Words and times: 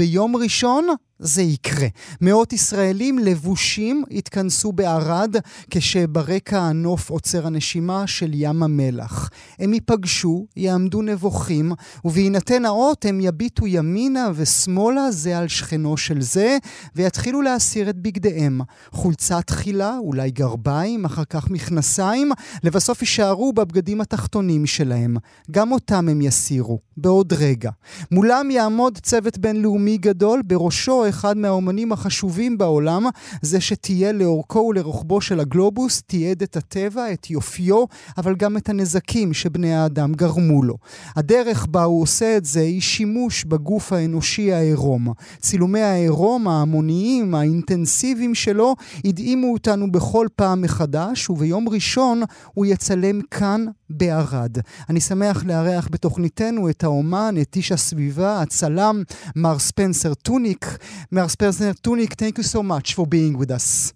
ביום 0.00 0.36
ראשון 0.36 0.88
זה 1.20 1.42
יקרה. 1.42 1.88
מאות 2.20 2.52
ישראלים 2.52 3.18
לבושים 3.18 4.04
התכנסו 4.10 4.72
בערד 4.72 5.36
כשברקע 5.70 6.60
הנוף 6.60 7.10
עוצר 7.10 7.46
הנשימה 7.46 8.06
של 8.06 8.30
ים 8.34 8.62
המלח. 8.62 9.30
הם 9.58 9.74
ייפגשו, 9.74 10.46
יעמדו 10.56 11.02
נבוכים, 11.02 11.72
ובהינתן 12.04 12.64
האות 12.64 13.04
הם 13.04 13.20
יביטו 13.20 13.66
ימינה 13.66 14.28
ושמאלה 14.34 15.10
זה 15.10 15.38
על 15.38 15.48
שכנו 15.48 15.96
של 15.96 16.22
זה, 16.22 16.58
ויתחילו 16.96 17.42
להסיר 17.42 17.90
את 17.90 17.96
בגדיהם. 17.96 18.60
חולצה 18.92 19.42
תחילה, 19.42 19.98
אולי 19.98 20.30
גרביים, 20.30 21.04
אחר 21.04 21.24
כך 21.24 21.50
מכנסיים, 21.50 22.32
לבסוף 22.64 23.00
יישארו 23.02 23.52
בבגדים 23.52 24.00
התחתונים 24.00 24.66
שלהם. 24.66 25.16
גם 25.50 25.72
אותם 25.72 26.08
הם 26.08 26.20
יסירו, 26.20 26.78
בעוד 26.96 27.32
רגע. 27.32 27.70
מולם 28.10 28.50
יעמוד 28.50 28.98
צוות 28.98 29.38
בינלאומי 29.38 29.98
גדול, 29.98 30.42
בראשו 30.46 31.09
אחד 31.10 31.38
מהאומנים 31.38 31.92
החשובים 31.92 32.58
בעולם, 32.58 33.06
זה 33.42 33.60
שתהיה 33.60 34.12
לאורכו 34.12 34.58
ולרוחבו 34.58 35.20
של 35.20 35.40
הגלובוס, 35.40 36.02
תיעד 36.02 36.42
את 36.42 36.56
הטבע, 36.56 37.12
את 37.12 37.30
יופיו, 37.30 37.84
אבל 38.18 38.34
גם 38.34 38.56
את 38.56 38.68
הנזקים 38.68 39.32
שבני 39.32 39.74
האדם 39.74 40.12
גרמו 40.14 40.62
לו. 40.62 40.76
הדרך 41.16 41.66
בה 41.66 41.82
הוא 41.82 42.02
עושה 42.02 42.36
את 42.36 42.44
זה 42.44 42.60
היא 42.60 42.80
שימוש 42.80 43.44
בגוף 43.44 43.92
האנושי 43.92 44.52
העירום. 44.52 45.12
צילומי 45.40 45.80
העירום 45.80 46.48
ההמוניים, 46.48 47.34
האינטנסיביים 47.34 48.34
שלו, 48.34 48.76
הדהימו 49.04 49.52
אותנו 49.52 49.92
בכל 49.92 50.26
פעם 50.36 50.62
מחדש, 50.62 51.30
וביום 51.30 51.68
ראשון 51.68 52.22
הוא 52.54 52.66
יצלם 52.66 53.20
כאן 53.30 53.66
בערד. 53.90 54.56
אני 54.88 55.00
שמח 55.00 55.44
לארח 55.44 55.88
בתוכניתנו 55.90 56.70
את 56.70 56.84
האומן, 56.84 57.34
את 57.42 57.56
איש 57.56 57.72
הסביבה, 57.72 58.42
הצלם, 58.42 59.02
מר 59.36 59.58
ספנסר 59.58 60.14
טוניק. 60.14 60.66
מר 61.12 61.28
ספנסר 61.28 61.72
טוניק, 61.72 62.12
thank 62.12 62.38
you 62.38 62.42
so 62.42 62.62
much 62.62 62.94
for 62.94 63.06
being 63.06 63.38
with 63.38 63.50
us. 63.50 63.92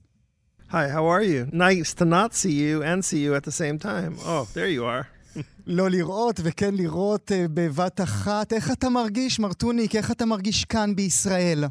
Hi, 0.70 0.88
how 0.88 1.04
are 1.06 1.22
you? 1.22 1.46
Nice 1.52 1.94
to 1.94 2.04
not 2.04 2.34
see 2.34 2.54
you 2.64 2.82
and 2.82 3.04
see 3.04 3.20
you 3.24 3.34
at 3.34 3.44
the 3.44 3.52
same 3.52 3.78
time. 3.78 4.12
Oh, 4.26 4.44
there 4.54 4.68
you 4.68 4.84
are. 4.84 5.04
לא 5.66 5.90
לראות 5.90 6.40
וכן 6.42 6.74
לראות 6.74 7.32
אה, 7.32 7.48
בבת 7.54 8.00
אחת. 8.00 8.52
איך 8.52 8.70
אתה 8.72 8.88
מרגיש, 8.88 9.40
מר 9.40 9.52
טוניק? 9.52 9.96
איך 9.96 10.10
אתה 10.10 10.26
מרגיש 10.26 10.64
כאן 10.64 10.94
בישראל? 10.96 11.64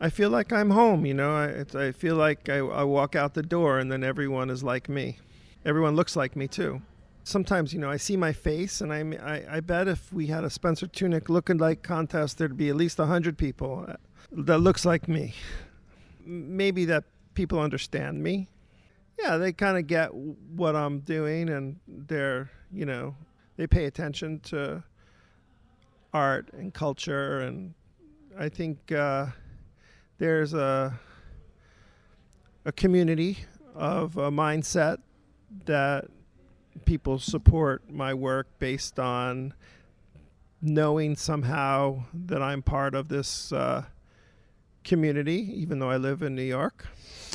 I 0.00 0.08
feel 0.08 0.30
like 0.30 0.52
I'm 0.52 0.70
home, 0.70 1.04
you 1.04 1.14
know. 1.14 1.32
I, 1.44 1.88
I 1.88 1.92
feel 1.92 2.16
like 2.16 2.48
I, 2.48 2.58
I 2.58 2.84
walk 2.84 3.16
out 3.16 3.34
the 3.34 3.42
door 3.42 3.78
and 3.78 3.92
then 3.92 4.02
everyone 4.02 4.48
is 4.48 4.62
like 4.62 4.88
me. 4.88 5.18
Everyone 5.64 5.94
looks 5.94 6.16
like 6.16 6.36
me 6.36 6.48
too. 6.48 6.80
Sometimes, 7.30 7.72
you 7.72 7.78
know, 7.78 7.90
I 7.90 7.96
see 7.96 8.16
my 8.16 8.32
face, 8.32 8.80
and 8.80 8.92
I, 8.92 9.00
I, 9.22 9.56
I 9.56 9.60
bet 9.60 9.88
if 9.88 10.12
we 10.12 10.26
had 10.26 10.44
a 10.44 10.50
Spencer 10.50 10.86
Tunick 10.86 11.28
looking 11.28 11.58
like 11.58 11.82
contest, 11.82 12.38
there'd 12.38 12.56
be 12.56 12.68
at 12.68 12.76
least 12.76 12.98
100 12.98 13.38
people 13.38 13.86
uh, 13.88 13.94
that 14.32 14.58
looks 14.58 14.84
like 14.84 15.08
me. 15.08 15.34
Maybe 16.24 16.84
that 16.86 17.04
people 17.34 17.60
understand 17.60 18.22
me. 18.22 18.48
Yeah, 19.18 19.36
they 19.36 19.52
kind 19.52 19.78
of 19.78 19.86
get 19.86 20.12
what 20.14 20.76
I'm 20.76 21.00
doing, 21.00 21.48
and 21.48 21.78
they're, 21.86 22.50
you 22.72 22.84
know, 22.84 23.14
they 23.56 23.66
pay 23.66 23.84
attention 23.84 24.40
to 24.40 24.82
art 26.12 26.50
and 26.52 26.74
culture, 26.74 27.40
and 27.40 27.74
I 28.38 28.48
think 28.48 28.92
uh, 28.92 29.26
there's 30.18 30.54
a 30.54 30.98
a 32.66 32.72
community 32.72 33.38
of 33.74 34.16
a 34.18 34.30
mindset 34.30 34.98
that 35.64 36.06
people 36.84 37.18
support 37.18 37.90
my 37.90 38.14
work 38.14 38.46
based 38.58 38.98
on 38.98 39.54
knowing 40.62 41.16
somehow 41.16 42.04
that 42.12 42.42
I'm 42.42 42.62
part 42.62 42.94
of 42.94 43.08
this 43.08 43.52
uh, 43.52 43.84
community, 44.84 45.52
even 45.62 45.78
though 45.78 45.90
I 45.90 45.96
live 45.96 46.22
in 46.22 46.34
New 46.34 46.42
York. 46.42 46.86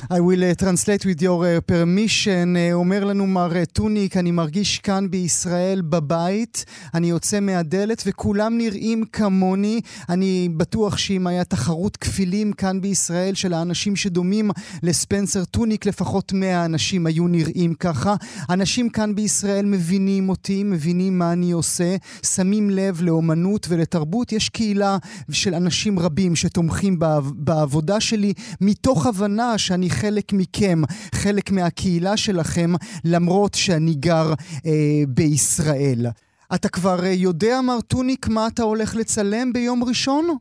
I 0.10 0.20
will 0.20 0.44
uh, 0.44 0.54
translate 0.54 1.06
with 1.06 1.22
your 1.22 1.46
uh, 1.46 1.62
permission. 1.62 2.56
Uh, 2.56 2.74
אומר 2.74 3.04
לנו 3.04 3.28
מר 3.28 3.66
טוניק, 3.66 4.18
אני 4.18 4.32
מרגיש 4.32 4.80
כאן 4.80 5.08
בישראל 5.12 5.82
בבית, 5.82 6.66
אני 6.94 7.10
יוצא 7.10 7.40
מהדלת 7.40 8.04
וכולם 8.06 8.58
נראים 8.58 9.04
כמוני. 9.06 9.82
אני 10.10 10.50
בטוח 10.58 10.98
שאם 10.98 11.28
היה 11.28 11.44
תחרות 11.44 11.98
כפילים 11.98 12.54
כאן 12.54 12.82
בישראל 12.82 13.34
של 13.34 13.54
האנשים 13.54 13.96
שדומים 13.96 14.52
לספנסר 14.84 15.46
טוניק, 15.46 15.86
לפחות 15.86 16.34
100 16.34 16.66
אנשים 16.66 17.06
היו 17.06 17.28
נראים 17.28 17.74
ככה. 17.74 18.16
אנשים 18.50 18.90
כאן 18.90 19.16
בישראל 19.16 19.66
מבינים 19.66 20.30
אותי, 20.30 20.64
מבינים 20.64 21.20
מה 21.20 21.34
אני 21.34 21.52
עושה, 21.52 21.96
שמים 22.24 22.70
לב 22.70 23.02
לאומנות 23.02 23.68
ולתרבות. 23.70 24.32
יש 24.32 24.50
קהילה 24.50 24.98
של 25.32 25.54
אנשים 25.54 26.00
רבים 26.00 26.36
שתומכים 26.36 27.00
בעבודה 27.38 28.00
שלי 28.00 28.34
מתוך 28.62 29.06
הבנה 29.06 29.58
שאני 29.58 29.86
אני 29.86 29.94
חלק 29.94 30.34
מכם, 30.34 30.82
חלק 31.16 31.52
מהקהילה 31.52 32.18
שלכם, 32.18 32.74
למרות 33.04 33.54
שאני 33.54 33.94
גר 33.94 34.34
אה, 34.66 35.04
בישראל. 35.08 36.08
אתה 36.56 36.70
כבר 36.70 37.06
אה, 37.06 37.12
יודע, 37.12 37.62
מר 37.62 37.82
טוניק, 37.82 38.28
מה 38.28 38.48
אתה 38.48 38.64
הולך 38.64 38.96
לצלם 38.96 39.54
ביום 39.54 39.84
ראשון? 39.84 40.38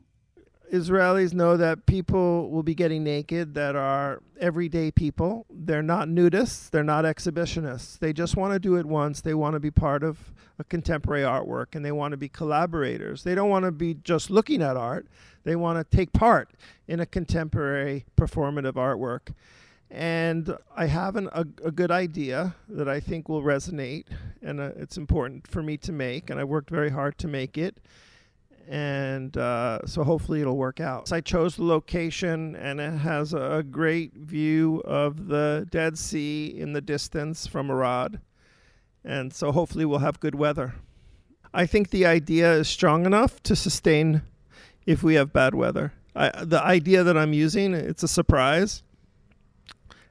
Israelis 0.71 1.33
know 1.33 1.57
that 1.57 1.85
people 1.85 2.49
will 2.49 2.63
be 2.63 2.75
getting 2.75 3.03
naked 3.03 3.53
that 3.55 3.75
are 3.75 4.21
everyday 4.39 4.91
people. 4.91 5.45
They're 5.49 5.83
not 5.83 6.07
nudists, 6.07 6.69
they're 6.69 6.83
not 6.83 7.05
exhibitionists. 7.05 7.99
They 7.99 8.13
just 8.13 8.35
want 8.35 8.53
to 8.53 8.59
do 8.59 8.75
it 8.75 8.85
once. 8.85 9.21
They 9.21 9.33
want 9.33 9.53
to 9.53 9.59
be 9.59 9.71
part 9.71 10.03
of 10.03 10.33
a 10.57 10.63
contemporary 10.63 11.23
artwork 11.23 11.75
and 11.75 11.83
they 11.83 11.91
want 11.91 12.11
to 12.11 12.17
be 12.17 12.29
collaborators. 12.29 13.23
They 13.23 13.35
don't 13.35 13.49
want 13.49 13.65
to 13.65 13.71
be 13.71 13.95
just 13.95 14.29
looking 14.29 14.61
at 14.61 14.77
art, 14.77 15.07
they 15.43 15.55
want 15.55 15.77
to 15.77 15.95
take 15.95 16.13
part 16.13 16.51
in 16.87 16.99
a 16.99 17.05
contemporary 17.05 18.05
performative 18.17 18.73
artwork. 18.73 19.33
And 19.91 20.57
I 20.75 20.87
have 20.87 21.15
an, 21.15 21.29
a, 21.31 21.45
a 21.63 21.71
good 21.71 21.91
idea 21.91 22.55
that 22.69 22.89
I 22.89 22.99
think 22.99 23.29
will 23.29 23.43
resonate, 23.43 24.05
and 24.41 24.59
uh, 24.59 24.71
it's 24.75 24.97
important 24.97 25.47
for 25.47 25.61
me 25.61 25.77
to 25.77 25.91
make, 25.91 26.29
and 26.31 26.39
I 26.39 26.43
worked 26.43 26.71
very 26.71 26.89
hard 26.89 27.19
to 27.19 27.27
make 27.27 27.57
it 27.57 27.77
and 28.67 29.35
uh, 29.37 29.79
so 29.85 30.03
hopefully 30.03 30.41
it'll 30.41 30.57
work 30.57 30.79
out. 30.79 31.07
So 31.07 31.15
I 31.15 31.21
chose 31.21 31.55
the 31.55 31.63
location, 31.63 32.55
and 32.55 32.79
it 32.79 32.97
has 32.97 33.33
a 33.33 33.63
great 33.69 34.13
view 34.13 34.81
of 34.85 35.27
the 35.27 35.67
Dead 35.69 35.97
Sea 35.97 36.47
in 36.47 36.73
the 36.73 36.81
distance 36.81 37.47
from 37.47 37.71
Arad, 37.71 38.19
and 39.03 39.33
so 39.33 39.51
hopefully 39.51 39.85
we'll 39.85 39.99
have 39.99 40.19
good 40.19 40.35
weather. 40.35 40.75
I 41.53 41.65
think 41.65 41.89
the 41.89 42.05
idea 42.05 42.53
is 42.53 42.67
strong 42.67 43.05
enough 43.05 43.41
to 43.43 43.55
sustain 43.55 44.23
if 44.85 45.03
we 45.03 45.15
have 45.15 45.31
bad 45.31 45.55
weather. 45.55 45.93
I, 46.15 46.43
the 46.43 46.61
idea 46.61 47.03
that 47.03 47.17
I'm 47.17 47.33
using, 47.33 47.73
it's 47.73 48.03
a 48.03 48.07
surprise, 48.07 48.83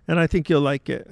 and 0.07 0.21
I 0.21 0.27
think 0.27 0.49
you'll 0.49 0.61
like 0.61 0.89
it. 0.89 1.11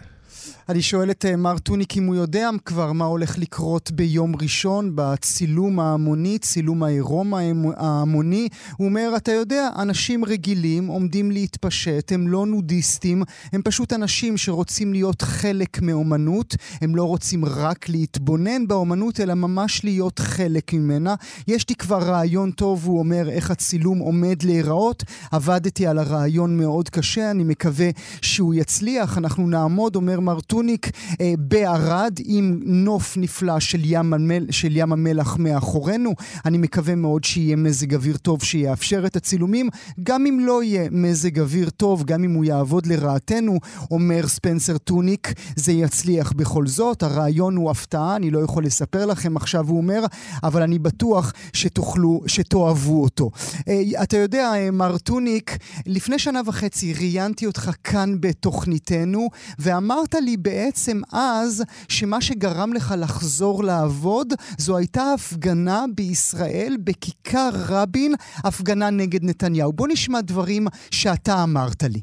אני 0.69 0.83
שואל 0.83 1.11
את 1.11 1.25
uh, 1.25 1.37
מר 1.37 1.59
טוניק 1.59 1.97
אם 1.97 2.07
הוא 2.07 2.15
יודע 2.15 2.51
כבר 2.65 2.93
מה 2.93 3.05
הולך 3.05 3.39
לקרות 3.39 3.91
ביום 3.91 4.37
ראשון 4.37 4.93
בצילום 4.95 5.81
ההמוני, 5.81 6.39
צילום 6.39 6.83
העירום 6.83 7.35
ההמוני. 7.77 8.49
הוא 8.77 8.89
אומר, 8.89 9.13
אתה 9.17 9.33
יודע, 9.33 9.69
אנשים 9.79 10.25
רגילים 10.25 10.87
עומדים 10.87 11.31
להתפשט, 11.31 12.13
הם 12.13 12.29
לא 12.29 12.47
נודיסטים, 12.47 13.23
הם 13.53 13.63
פשוט 13.65 13.93
אנשים 13.93 14.37
שרוצים 14.37 14.93
להיות 14.93 15.23
חלק 15.23 15.83
מאומנות, 15.83 16.57
הם 16.81 16.97
לא 16.97 17.05
רוצים 17.05 17.45
רק 17.45 17.89
להתבונן 17.89 18.67
באומנות, 18.67 19.21
אלא 19.21 19.35
ממש 19.35 19.85
להיות 19.85 20.19
חלק 20.19 20.73
ממנה. 20.73 21.15
יש 21.49 21.69
לי 21.69 21.75
כבר 21.75 21.99
רעיון 21.99 22.51
טוב, 22.51 22.87
הוא 22.87 22.99
אומר, 22.99 23.29
איך 23.31 23.51
הצילום 23.51 23.99
עומד 23.99 24.43
להיראות. 24.43 25.05
עבדתי 25.31 25.87
על 25.87 25.99
הרעיון 25.99 26.57
מאוד 26.57 26.89
קשה, 26.89 27.31
אני 27.31 27.45
מקווה 27.45 27.91
שהוא 28.23 28.55
יצליח. 28.55 29.19
אנחנו 29.19 29.49
נעמוד, 29.49 29.97
אומר 29.97 30.21
מר 30.21 30.32
טוניק 30.41 30.91
אה, 31.21 31.35
בערד 31.39 32.19
עם 32.25 32.61
נוף 32.65 33.17
נפלא 33.17 33.61
של 33.61 33.81
ים, 33.85 34.15
המל, 34.15 34.47
של 34.51 34.77
ים 34.77 34.93
המלח 34.93 35.37
מאחורינו. 35.37 36.13
אני 36.45 36.59
מקווה 36.59 36.95
מאוד 36.95 37.25
שיהיה 37.25 37.57
מזג 37.57 37.95
אוויר 37.95 38.17
טוב 38.17 38.43
שיאפשר 38.43 39.07
את 39.07 39.17
הצילומים. 39.17 39.69
גם 40.03 40.27
אם 40.27 40.41
לא 40.41 40.63
יהיה 40.63 40.89
מזג 40.91 41.41
אוויר 41.41 41.71
טוב, 41.71 42.05
גם 42.05 42.25
אם 42.25 42.35
הוא 42.35 42.45
יעבוד 42.45 42.87
לרעתנו, 42.87 43.59
אומר 43.91 44.29
ספנסר 44.29 44.79
טוניק, 44.79 45.33
זה 45.57 45.73
יצליח 45.73 46.33
בכל 46.33 46.67
זאת. 46.67 47.03
הרעיון 47.03 47.57
הוא 47.57 47.71
הפתעה, 47.71 48.17
אני 48.17 48.31
לא 48.31 48.39
יכול 48.39 48.65
לספר 48.65 49.07
לכם 49.07 49.37
עכשיו, 49.37 49.69
הוא 49.69 49.77
אומר, 49.77 50.05
אבל 50.43 50.63
אני 50.63 50.79
בטוח 50.79 51.33
שתוכלו, 51.53 52.21
שתאהבו 52.27 53.03
אותו. 53.03 53.31
אה, 53.69 53.83
אתה 54.03 54.17
יודע, 54.17 54.53
אה, 54.55 54.71
מר 54.71 54.99
טוניק, 54.99 55.57
לפני 55.87 56.19
שנה 56.19 56.41
וחצי 56.47 56.95
ראיינתי 56.95 57.47
אותך 57.47 57.71
כאן 57.85 58.15
בתוכניתנו, 58.21 59.29
ואמרת 59.59 60.15
לי 60.22 60.38
בעצם 60.38 60.98
אז 61.14 61.64
שמה 61.90 62.22
שגרם 62.22 62.74
לך 62.76 62.94
לחזור 63.02 63.64
לעבוד 63.64 64.34
זו 64.58 64.78
הייתה 64.78 65.02
הפגנה 65.14 65.86
בישראל 65.96 66.74
בכיכר 66.84 67.50
רבין, 67.70 68.12
הפגנה 68.46 68.90
נגד 68.90 69.24
נתניהו. 69.24 69.74
בוא 69.74 69.88
נשמע 69.88 70.22
דברים 70.22 70.64
שאתה 70.92 71.32
אמרת 71.44 71.84
לי. 71.84 72.02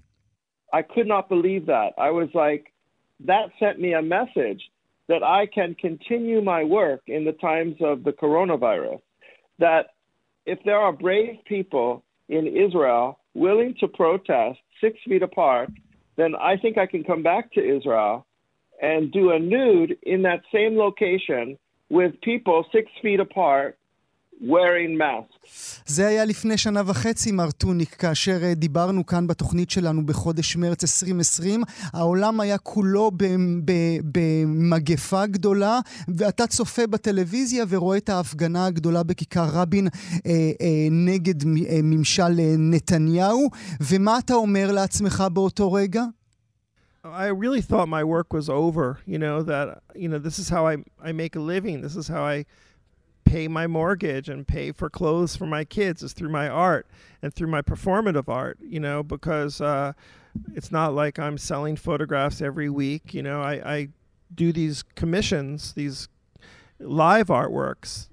I 0.75 0.83
could 0.83 1.07
not 1.07 1.29
believe 1.29 1.67
that. 1.67 1.91
I 1.99 2.11
was 2.11 2.31
like, 2.35 2.65
that 3.31 3.47
sent 3.61 3.77
me 3.85 3.91
a 3.95 4.03
message 4.03 4.63
that 5.09 5.23
I 5.23 5.47
can 5.47 5.71
continue 5.87 6.41
my 6.43 6.63
work 6.65 7.03
in 7.07 7.25
the 7.25 7.37
times 7.49 7.77
of 7.81 7.97
the 8.07 8.15
coronavirus. 8.23 9.01
That 9.59 9.85
if 10.47 10.59
there 10.65 10.81
are 10.87 10.93
brave 10.93 11.37
people 11.45 12.03
in 12.29 12.45
Israel 12.47 13.07
willing 13.35 13.75
to 13.81 13.87
protest 13.89 14.59
six 14.81 14.99
feet 15.09 15.23
apart, 15.23 15.71
then 16.20 16.36
I 16.36 16.58
think 16.58 16.78
I 16.78 16.86
can 16.86 17.04
come 17.04 17.24
back 17.24 17.52
to 17.54 17.78
Israel 17.78 18.28
and 18.82 19.12
do 19.12 19.32
a 19.32 19.40
nude 19.40 19.98
in 20.04 20.22
that 20.24 20.42
same 20.54 20.78
location 20.78 21.58
with 21.90 22.20
people 22.22 22.66
six 22.72 22.92
feet 23.02 23.20
apart 23.20 23.79
wearing 24.41 24.99
masks. 24.99 25.35
זה 25.87 26.07
היה 26.07 26.25
לפני 26.25 26.59
שנה 26.59 26.83
וחצי, 26.87 27.33
מר 27.33 27.51
טוניק, 27.51 27.95
כאשר 27.95 28.39
אה, 28.43 28.55
דיברנו 28.55 29.07
כאן 29.07 29.27
בתוכנית 29.27 29.71
שלנו 29.71 30.07
בחודש 30.07 30.57
מרץ 30.57 30.83
2020. 30.83 31.63
העולם 31.93 32.41
היה 32.41 32.59
כולו 32.59 33.11
במגפה 34.13 35.27
גדולה, 35.27 35.81
ואתה 36.09 36.47
צופה 36.47 36.87
בטלוויזיה 36.87 37.65
ורואה 37.69 37.97
את 37.97 38.09
ההפגנה 38.09 38.67
הגדולה 38.67 39.03
בכיכר 39.03 39.47
רבין 39.53 39.87
אה, 39.87 40.31
אה, 40.61 40.89
נגד 40.91 41.43
אה, 41.47 41.81
ממשל 41.83 42.23
אה, 42.23 42.55
נתניהו, 42.59 43.49
ומה 43.81 44.19
אתה 44.19 44.35
אומר 44.35 44.73
לעצמך 44.73 45.25
באותו 45.33 45.73
רגע? 45.73 46.03
I 47.05 47.29
really 47.29 47.61
thought 47.61 47.89
my 47.89 48.03
work 48.03 48.33
was 48.33 48.49
over, 48.49 48.99
you 49.07 49.19
know, 49.19 49.43
that, 49.43 49.67
you 49.95 50.09
know, 50.09 50.19
this 50.19 50.39
is 50.39 50.49
how 50.49 50.67
I, 50.67 50.77
I 51.09 51.13
make 51.13 51.37
a 51.37 51.41
living. 51.55 51.83
This 51.83 51.97
is 51.97 52.09
how 52.09 52.23
I 52.35 52.47
pay 53.26 53.48
my 53.48 53.68
mortgage 53.68 54.30
and 54.30 54.48
pay 54.48 54.72
for 54.72 54.90
clothes 54.90 55.36
for 55.36 55.46
my 55.46 55.64
kids 55.64 56.02
is 56.04 56.14
through 56.14 56.30
my 56.30 56.48
art 56.48 56.88
and 57.22 57.34
through 57.34 57.48
my 57.48 57.62
performative 57.62 58.28
art, 58.28 58.58
you 58.62 58.80
know, 58.80 59.04
because 59.04 59.62
uh, 59.62 59.94
it's 60.56 60.72
not 60.72 60.94
like 60.94 61.20
I'm 61.20 61.38
selling 61.38 61.76
photographs 61.76 62.42
every 62.42 62.70
week. 62.70 63.14
You 63.14 63.24
know, 63.24 63.42
I, 63.42 63.54
I 63.74 63.88
do 64.34 64.52
these 64.52 64.84
commissions, 64.96 65.74
these 65.74 66.08
live 66.80 67.28
artworks 67.28 68.08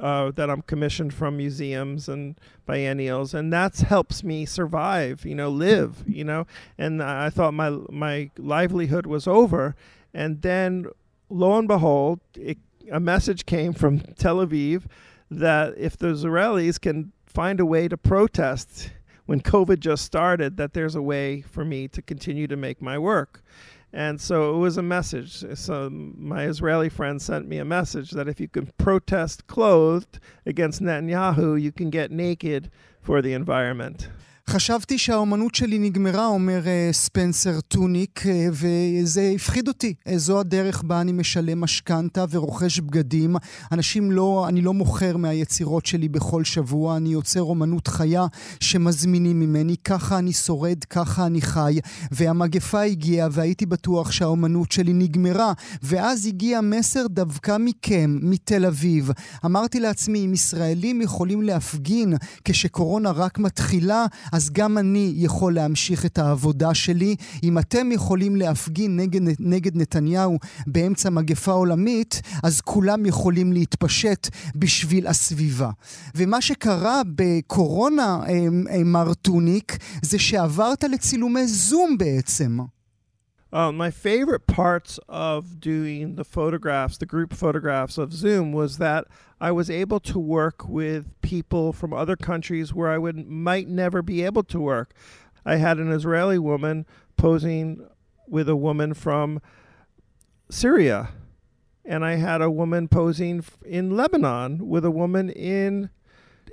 uh, 0.00 0.30
that 0.32 0.50
I'm 0.50 0.62
commissioned 0.62 1.14
from 1.14 1.36
museums 1.36 2.08
and 2.08 2.38
biennials, 2.66 3.34
and 3.34 3.52
that 3.52 3.76
helps 3.78 4.22
me 4.22 4.46
survive, 4.46 5.24
you 5.24 5.34
know, 5.34 5.48
live, 5.48 6.04
you 6.06 6.24
know. 6.24 6.46
And 6.78 7.02
I 7.02 7.30
thought 7.30 7.54
my 7.54 7.70
my 7.90 8.30
livelihood 8.38 9.06
was 9.06 9.26
over, 9.26 9.74
and 10.14 10.42
then 10.42 10.86
lo 11.28 11.58
and 11.58 11.68
behold, 11.68 12.20
it, 12.34 12.58
a 12.90 13.00
message 13.00 13.46
came 13.46 13.72
from 13.72 14.00
Tel 14.00 14.36
Aviv 14.44 14.84
that 15.30 15.74
if 15.76 15.96
the 15.96 16.08
Israelis 16.08 16.80
can 16.80 17.12
find 17.26 17.60
a 17.60 17.66
way 17.66 17.88
to 17.88 17.96
protest 17.96 18.90
when 19.26 19.40
COVID 19.40 19.78
just 19.78 20.04
started, 20.04 20.56
that 20.56 20.72
there's 20.72 20.96
a 20.96 21.02
way 21.02 21.42
for 21.42 21.64
me 21.64 21.86
to 21.88 22.02
continue 22.02 22.48
to 22.48 22.56
make 22.56 22.82
my 22.82 22.98
work. 22.98 23.42
And 23.92 24.20
so 24.20 24.54
it 24.54 24.58
was 24.58 24.76
a 24.76 24.82
message. 24.82 25.44
So 25.56 25.90
my 25.90 26.44
Israeli 26.46 26.88
friend 26.88 27.20
sent 27.20 27.48
me 27.48 27.58
a 27.58 27.64
message 27.64 28.10
that 28.12 28.28
if 28.28 28.40
you 28.40 28.48
can 28.48 28.70
protest 28.78 29.46
clothed 29.46 30.18
against 30.46 30.80
Netanyahu, 30.80 31.60
you 31.60 31.72
can 31.72 31.90
get 31.90 32.10
naked 32.10 32.70
for 33.00 33.22
the 33.22 33.32
environment. 33.32 34.08
חשבתי 34.48 34.98
שהאומנות 34.98 35.54
שלי 35.54 35.78
נגמרה, 35.78 36.26
אומר 36.26 36.60
uh, 36.64 36.94
ספנסר 36.94 37.60
טוניק, 37.60 38.20
uh, 38.22 38.26
וזה 38.52 39.32
הפחיד 39.34 39.68
אותי. 39.68 39.94
Uh, 40.08 40.16
זו 40.16 40.40
הדרך 40.40 40.82
בה 40.82 41.00
אני 41.00 41.12
משלם 41.12 41.60
משכנתה 41.60 42.24
ורוכש 42.30 42.80
בגדים. 42.80 43.36
אנשים 43.72 44.10
לא, 44.10 44.46
אני 44.48 44.60
לא 44.60 44.74
מוכר 44.74 45.16
מהיצירות 45.16 45.86
שלי 45.86 46.08
בכל 46.08 46.44
שבוע, 46.44 46.96
אני 46.96 47.08
יוצר 47.08 47.42
אומנות 47.42 47.88
חיה 47.88 48.26
שמזמינים 48.60 49.40
ממני. 49.40 49.76
ככה 49.84 50.18
אני 50.18 50.32
שורד, 50.32 50.84
ככה 50.84 51.26
אני 51.26 51.40
חי. 51.40 51.78
והמגפה 52.10 52.82
הגיעה 52.82 53.28
והייתי 53.30 53.66
בטוח 53.66 54.12
שהאומנות 54.12 54.72
שלי 54.72 54.92
נגמרה. 54.92 55.52
ואז 55.82 56.26
הגיע 56.26 56.60
מסר 56.60 57.06
דווקא 57.06 57.56
מכם, 57.60 58.18
מתל 58.22 58.66
אביב. 58.66 59.10
אמרתי 59.44 59.80
לעצמי, 59.80 60.26
אם 60.26 60.32
ישראלים 60.32 61.00
יכולים 61.00 61.42
להפגין 61.42 62.14
כשקורונה 62.44 63.10
רק 63.10 63.38
מתחילה, 63.38 64.06
אז 64.32 64.50
גם 64.50 64.78
אני 64.78 65.12
יכול 65.16 65.54
להמשיך 65.54 66.06
את 66.06 66.18
העבודה 66.18 66.74
שלי. 66.74 67.16
אם 67.42 67.58
אתם 67.58 67.92
יכולים 67.92 68.36
להפגין 68.36 68.96
נגד, 68.96 69.20
נגד 69.38 69.76
נתניהו 69.76 70.38
באמצע 70.66 71.10
מגפה 71.10 71.52
עולמית, 71.52 72.22
אז 72.42 72.60
כולם 72.60 73.06
יכולים 73.06 73.52
להתפשט 73.52 74.28
בשביל 74.56 75.06
הסביבה. 75.06 75.70
ומה 76.14 76.40
שקרה 76.40 77.02
בקורונה, 77.14 78.20
אה, 78.28 78.46
אה, 78.70 78.84
מר 78.84 79.14
טוניק, 79.14 79.76
זה 80.02 80.18
שעברת 80.18 80.84
לצילומי 80.84 81.46
זום 81.46 81.98
בעצם. 81.98 82.58
Uh, 83.52 83.72
my 83.72 83.90
favorite 83.90 84.46
parts 84.46 85.00
of 85.08 85.58
doing 85.60 86.14
the 86.14 86.24
photographs, 86.24 86.96
the 86.96 87.06
group 87.06 87.32
photographs 87.32 87.98
of 87.98 88.12
Zoom, 88.12 88.52
was 88.52 88.78
that 88.78 89.06
I 89.40 89.50
was 89.50 89.68
able 89.68 89.98
to 90.00 90.18
work 90.20 90.68
with 90.68 91.20
people 91.20 91.72
from 91.72 91.92
other 91.92 92.14
countries 92.14 92.72
where 92.72 92.88
I 92.88 92.98
would 92.98 93.26
might 93.28 93.68
never 93.68 94.02
be 94.02 94.22
able 94.22 94.44
to 94.44 94.60
work. 94.60 94.92
I 95.44 95.56
had 95.56 95.78
an 95.78 95.90
Israeli 95.90 96.38
woman 96.38 96.86
posing 97.16 97.86
with 98.28 98.48
a 98.48 98.56
woman 98.56 98.94
from 98.94 99.40
Syria, 100.48 101.08
and 101.84 102.04
I 102.04 102.16
had 102.16 102.40
a 102.40 102.50
woman 102.50 102.86
posing 102.86 103.44
in 103.64 103.96
Lebanon 103.96 104.68
with 104.68 104.84
a 104.84 104.90
woman 104.92 105.28
in 105.28 105.90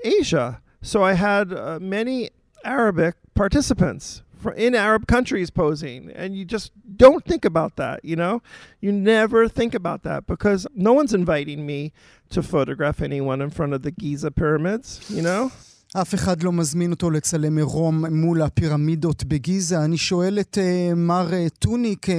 Asia. 0.04 0.62
So 0.82 1.04
I 1.04 1.14
had 1.14 1.54
uh, 1.54 1.78
many 1.80 2.32
Arabic 2.64 3.16
participants 3.36 4.24
in 4.56 4.76
Arab 4.76 5.08
countries 5.08 5.50
posing, 5.50 6.12
and 6.12 6.36
you 6.36 6.46
just 6.46 6.72
don't 6.98 7.24
think 7.24 7.46
about 7.46 7.76
that, 7.78 8.04
you 8.04 8.16
know? 8.16 8.42
You 8.82 8.92
never 8.92 9.48
think 9.48 9.74
about 9.74 10.04
that 10.04 10.28
because 10.28 10.68
no 10.76 10.94
one's 10.94 11.14
inviting 11.14 11.66
me 11.66 11.94
to 12.30 12.44
photograph 12.44 13.02
anyone 13.02 13.42
in 13.42 13.50
front 13.50 13.74
of 13.74 13.84
the 13.84 13.92
Giza 13.92 14.32
pyramids, 14.32 15.10
you 15.10 15.22
know? 15.22 15.52
אף 15.96 16.14
אחד 16.14 16.44
לא 16.44 16.52
מזמין 16.52 16.92
אותו 16.92 17.10
לצלם 17.10 17.58
עירום 17.58 18.06
מול 18.06 18.42
הפירמידות 18.42 19.24
בגיזה. 19.24 19.84
אני 19.84 19.98
שואל 19.98 20.40
את 20.40 20.58
uh, 20.58 20.96
מר 20.96 21.30
uh, 21.30 21.50
טוניק, 21.60 22.10
uh, 22.10 22.12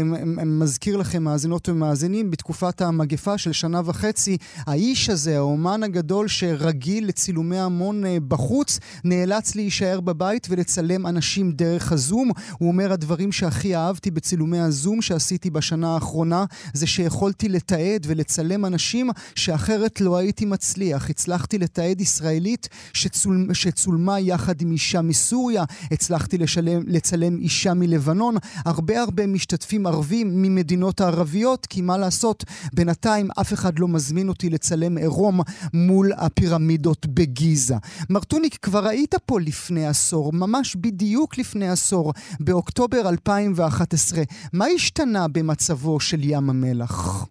מזכיר 0.44 0.96
לכם, 0.96 1.22
מאזינות 1.22 1.68
ומאזינים, 1.68 2.30
בתקופת 2.30 2.80
המגפה 2.80 3.38
של 3.38 3.52
שנה 3.52 3.80
וחצי, 3.84 4.36
האיש 4.66 5.10
הזה, 5.10 5.36
האומן 5.36 5.82
הגדול 5.82 6.28
שרגיל 6.28 7.08
לצילומי 7.08 7.58
המון 7.58 8.04
בחוץ, 8.28 8.78
נאלץ 9.04 9.54
להישאר 9.54 10.00
בבית 10.00 10.46
ולצלם 10.50 11.06
אנשים 11.06 11.52
דרך 11.52 11.92
הזום. 11.92 12.30
הוא 12.58 12.68
אומר, 12.68 12.92
הדברים 12.92 13.32
שהכי 13.32 13.76
אהבתי 13.76 14.10
בצילומי 14.10 14.58
הזום 14.58 15.02
שעשיתי 15.02 15.50
בשנה 15.50 15.94
האחרונה, 15.94 16.44
זה 16.72 16.86
שיכולתי 16.86 17.48
לתעד 17.48 18.06
ולצלם 18.06 18.64
אנשים 18.64 19.10
שאחרת 19.34 20.00
לא 20.00 20.16
הייתי 20.16 20.44
מצליח. 20.44 21.10
הצלחתי 21.10 21.58
לתעד 21.58 22.00
ישראלית 22.00 22.68
שצול... 22.92 23.48
שצולמה 23.58 24.20
יחד 24.20 24.60
עם 24.60 24.72
אישה 24.72 25.02
מסוריה, 25.02 25.64
הצלחתי 25.90 26.38
לשלם, 26.38 26.82
לצלם 26.86 27.38
אישה 27.38 27.74
מלבנון, 27.74 28.36
הרבה 28.64 29.00
הרבה 29.02 29.26
משתתפים 29.26 29.86
ערבים 29.86 30.42
ממדינות 30.42 31.00
הערביות, 31.00 31.66
כי 31.66 31.80
מה 31.80 31.98
לעשות, 31.98 32.44
בינתיים 32.72 33.28
אף 33.40 33.52
אחד 33.52 33.78
לא 33.78 33.88
מזמין 33.88 34.28
אותי 34.28 34.50
לצלם 34.50 34.98
עירום 34.98 35.40
מול 35.74 36.12
הפירמידות 36.16 37.06
בגיזה. 37.06 37.76
מרטוניק, 38.10 38.58
כבר 38.62 38.86
היית 38.86 39.14
פה 39.26 39.40
לפני 39.40 39.86
עשור, 39.86 40.32
ממש 40.32 40.76
בדיוק 40.76 41.38
לפני 41.38 41.68
עשור, 41.68 42.12
באוקטובר 42.40 43.08
2011. 43.08 44.22
מה 44.52 44.66
השתנה 44.66 45.28
במצבו 45.28 46.00
של 46.00 46.20
ים 46.22 46.50
המלח? 46.50 47.26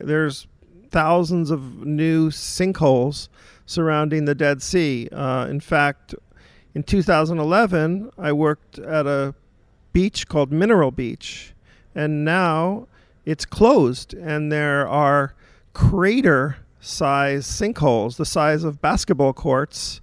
There's 0.00 0.55
thousands 0.90 1.50
of 1.50 1.84
new 1.86 2.30
sinkholes 2.30 3.28
surrounding 3.66 4.24
the 4.24 4.34
Dead 4.34 4.62
Sea. 4.62 5.08
Uh, 5.10 5.46
in 5.48 5.60
fact, 5.60 6.14
in 6.74 6.82
2011, 6.82 8.10
I 8.18 8.32
worked 8.32 8.78
at 8.78 9.06
a 9.06 9.34
beach 9.92 10.28
called 10.28 10.52
Mineral 10.52 10.90
Beach, 10.90 11.54
and 11.94 12.24
now 12.24 12.86
it's 13.24 13.44
closed, 13.44 14.14
and 14.14 14.52
there 14.52 14.86
are 14.86 15.34
crater 15.72 16.58
size 16.80 17.46
sinkholes, 17.46 18.16
the 18.16 18.24
size 18.24 18.62
of 18.62 18.80
basketball 18.80 19.32
courts 19.32 20.00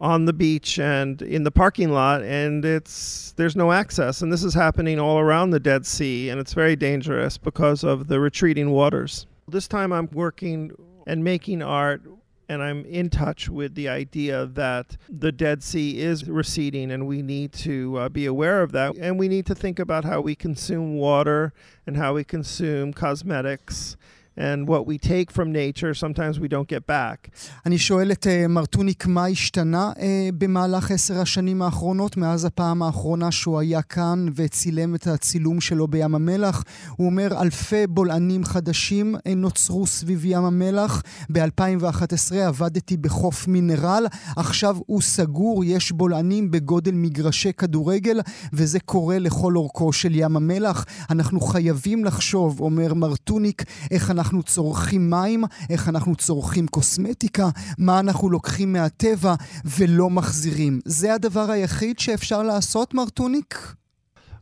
on 0.00 0.24
the 0.24 0.32
beach 0.32 0.78
and 0.78 1.20
in 1.20 1.44
the 1.44 1.50
parking 1.50 1.90
lot 1.92 2.22
and 2.22 2.64
it's 2.64 3.32
there's 3.32 3.54
no 3.54 3.70
access 3.70 4.22
and 4.22 4.32
this 4.32 4.42
is 4.42 4.54
happening 4.54 4.98
all 4.98 5.18
around 5.18 5.50
the 5.50 5.60
Dead 5.60 5.84
Sea 5.84 6.30
and 6.30 6.40
it's 6.40 6.54
very 6.54 6.74
dangerous 6.74 7.36
because 7.36 7.84
of 7.84 8.08
the 8.08 8.18
retreating 8.18 8.70
waters. 8.70 9.26
This 9.50 9.66
time 9.68 9.92
I'm 9.92 10.08
working 10.12 10.72
and 11.06 11.24
making 11.24 11.62
art 11.62 12.02
and 12.48 12.62
I'm 12.64 12.84
in 12.84 13.10
touch 13.10 13.48
with 13.48 13.76
the 13.76 13.88
idea 13.88 14.44
that 14.44 14.96
the 15.08 15.30
Dead 15.30 15.62
Sea 15.62 16.00
is 16.00 16.28
receding, 16.28 16.90
and 16.90 17.06
we 17.06 17.22
need 17.22 17.52
to 17.52 17.96
uh, 17.96 18.08
be 18.08 18.26
aware 18.26 18.62
of 18.62 18.72
that. 18.72 18.96
And 18.96 19.20
we 19.20 19.28
need 19.28 19.46
to 19.46 19.54
think 19.54 19.78
about 19.78 20.04
how 20.04 20.20
we 20.20 20.34
consume 20.34 20.96
water 20.96 21.52
and 21.86 21.96
how 21.96 22.14
we 22.14 22.24
consume 22.24 22.92
cosmetics 22.92 23.96
and 24.38 24.68
what 24.68 24.86
we 24.86 24.96
take 24.98 25.30
from 25.30 25.52
nature, 25.52 25.92
sometimes 25.94 26.38
we 26.38 26.48
don't 26.48 26.68
get 26.68 26.86
back. 26.86 27.28
אני 27.66 27.78
שואל 27.78 28.12
את 28.12 28.26
uh, 28.26 28.48
מר 28.48 28.66
טוניק, 28.66 29.06
מה 29.06 29.26
השתנה 29.26 29.92
uh, 29.96 30.00
במהלך 30.38 30.90
עשר 30.90 31.20
השנים 31.20 31.62
האחרונות, 31.62 32.16
מאז 32.16 32.44
הפעם 32.44 32.82
האחרונה 32.82 33.32
שהוא 33.32 33.58
היה 33.58 33.82
כאן 33.82 34.26
וצילם 34.34 34.94
את 34.94 35.06
הצילום 35.06 35.60
שלו 35.60 35.88
בים 35.88 36.14
המלח? 36.14 36.64
הוא 36.96 37.06
אומר, 37.06 37.42
אלפי 37.42 37.86
בולענים 37.86 38.44
חדשים 38.44 39.14
uh, 39.14 39.18
נוצרו 39.36 39.86
סביב 39.86 40.24
ים 40.24 40.44
המלח. 40.44 41.02
ב-2011 41.32 42.34
עבדתי 42.46 42.96
בחוף 42.96 43.48
מינרל, 43.48 44.06
עכשיו 44.36 44.76
הוא 44.86 45.02
סגור, 45.02 45.64
יש 45.64 45.92
בולענים 45.92 46.50
בגודל 46.50 46.94
מגרשי 46.94 47.52
כדורגל, 47.52 48.20
וזה 48.52 48.80
קורה 48.80 49.18
לכל 49.18 49.56
אורכו 49.56 49.92
של 49.92 50.14
ים 50.14 50.36
המלח. 50.36 50.84
אנחנו 51.10 51.40
חייבים 51.40 52.04
לחשוב, 52.04 52.60
אומר 52.60 52.94
מר 52.94 53.16
טוניק, 53.16 53.62
איך 53.90 54.10
אנחנו... 54.10 54.19
אנחנו 54.20 54.42
צורכים 54.42 55.10
מים, 55.10 55.44
איך 55.70 55.88
אנחנו 55.88 56.16
צורכים 56.16 56.66
קוסמטיקה, 56.66 57.48
מה 57.78 58.00
אנחנו 58.00 58.30
לוקחים 58.30 58.72
מהטבע 58.72 59.34
ולא 59.64 60.10
מחזירים. 60.10 60.80
זה 60.84 61.14
הדבר 61.14 61.50
היחיד 61.50 61.98
שאפשר 61.98 62.42
לעשות, 62.42 62.94
מר 62.94 63.08
טוניק? 63.08 63.74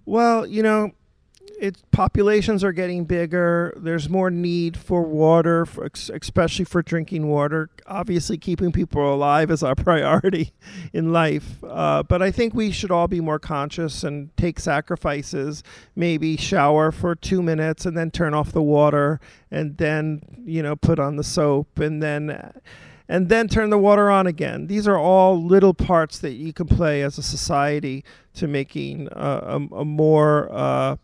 Well, 0.08 0.44
you 0.47 0.62
know, 0.62 0.90
it, 1.59 1.77
populations 1.91 2.62
are 2.62 2.73
getting 2.73 3.05
bigger. 3.05 3.75
There's 3.77 4.09
more 4.09 4.31
need 4.31 4.77
for 4.77 5.03
water, 5.03 5.67
for, 5.67 5.88
especially 6.15 6.65
for 6.65 6.83
drinking 6.83 7.27
water. 7.29 7.71
Obviously, 7.87 8.38
keeping 8.38 8.73
people 8.73 9.12
alive 9.12 9.50
is 9.50 9.62
our 9.62 9.75
priority 9.77 10.53
in 10.93 11.12
life. 11.12 11.62
Uh, 11.65 12.03
but 12.03 12.23
I 12.23 12.31
think 12.31 12.55
we 12.55 12.71
should 12.71 12.91
all 12.91 13.09
be 13.09 13.21
more 13.21 13.38
conscious 13.38 14.05
and 14.05 14.35
take 14.37 14.61
sacrifices. 14.61 15.62
Maybe 15.97 16.37
shower 16.37 16.93
for 16.93 17.15
two 17.15 17.43
minutes 17.43 17.85
and 17.87 17.97
then 17.97 18.11
turn 18.11 18.35
off 18.35 18.53
the 18.53 18.62
water, 18.62 19.21
and 19.50 19.77
then 19.79 20.23
you 20.45 20.62
know 20.62 20.77
put 20.77 20.99
on 20.99 21.17
the 21.17 21.25
soap, 21.25 21.79
and 21.79 22.03
then 22.03 22.53
and 23.09 23.29
then 23.29 23.49
turn 23.49 23.71
the 23.71 23.79
water 23.79 24.11
on 24.11 24.27
again. 24.27 24.67
These 24.67 24.87
are 24.87 24.99
all 24.99 25.43
little 25.43 25.75
parts 25.75 26.19
that 26.19 26.33
you 26.33 26.53
can 26.53 26.67
play 26.67 27.03
as 27.03 27.19
a 27.19 27.23
society 27.23 28.05
to 28.35 28.47
making 28.47 29.09
uh, 29.09 29.59
a, 29.73 29.77
a, 29.77 29.85
more 29.85 30.49
uh, 30.53 30.97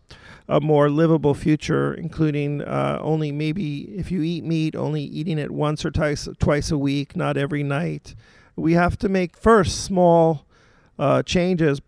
a 0.48 0.60
more 0.60 0.90
livable 0.90 1.34
future, 1.34 1.94
including 1.94 2.62
uh, 2.62 2.98
only 3.00 3.32
maybe 3.32 3.82
if 3.96 4.10
you 4.10 4.22
eat 4.22 4.44
meat, 4.44 4.76
only 4.76 5.02
eating 5.02 5.38
it 5.38 5.50
once 5.50 5.84
or 5.84 5.90
twice 5.90 6.28
twice 6.38 6.70
a 6.70 6.78
week, 6.78 7.16
not 7.16 7.36
every 7.36 7.62
night. 7.62 8.14
We 8.56 8.74
have 8.74 8.98
to 8.98 9.08
make 9.08 9.36
first 9.36 9.84
small 9.84 10.46
uh, 10.98 11.22
changes, 11.22 11.80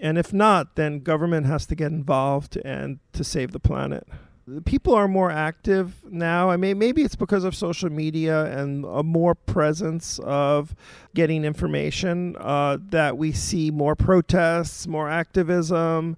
and 0.00 0.18
if 0.18 0.32
not, 0.32 0.76
then 0.76 1.00
government 1.00 1.46
has 1.46 1.66
to 1.66 1.74
get 1.74 1.90
involved 1.90 2.56
and 2.64 2.98
to 3.14 3.24
save 3.24 3.52
the 3.52 3.60
planet. 3.60 4.06
People 4.64 4.92
are 4.94 5.08
more 5.08 5.30
active 5.30 6.04
now. 6.10 6.50
I 6.50 6.56
mean, 6.56 6.76
maybe 6.76 7.02
it's 7.02 7.14
because 7.14 7.44
of 7.44 7.54
social 7.54 7.90
media 7.90 8.44
and 8.46 8.84
a 8.84 9.02
more 9.02 9.36
presence 9.36 10.18
of 10.24 10.74
getting 11.14 11.44
information 11.44 12.36
uh, 12.38 12.78
that 12.90 13.16
we 13.16 13.32
see 13.32 13.70
more 13.70 13.94
protests, 13.94 14.88
more 14.88 15.08
activism, 15.08 16.16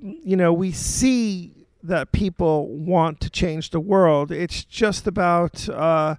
you 0.00 0.36
know, 0.36 0.52
we 0.52 0.72
see 0.72 1.66
that 1.82 2.12
people 2.12 2.68
want 2.68 3.20
to 3.20 3.30
change 3.30 3.70
the 3.70 3.80
world. 3.80 4.32
It's 4.32 4.64
just 4.64 5.06
about 5.06 5.68
uh, 5.68 6.16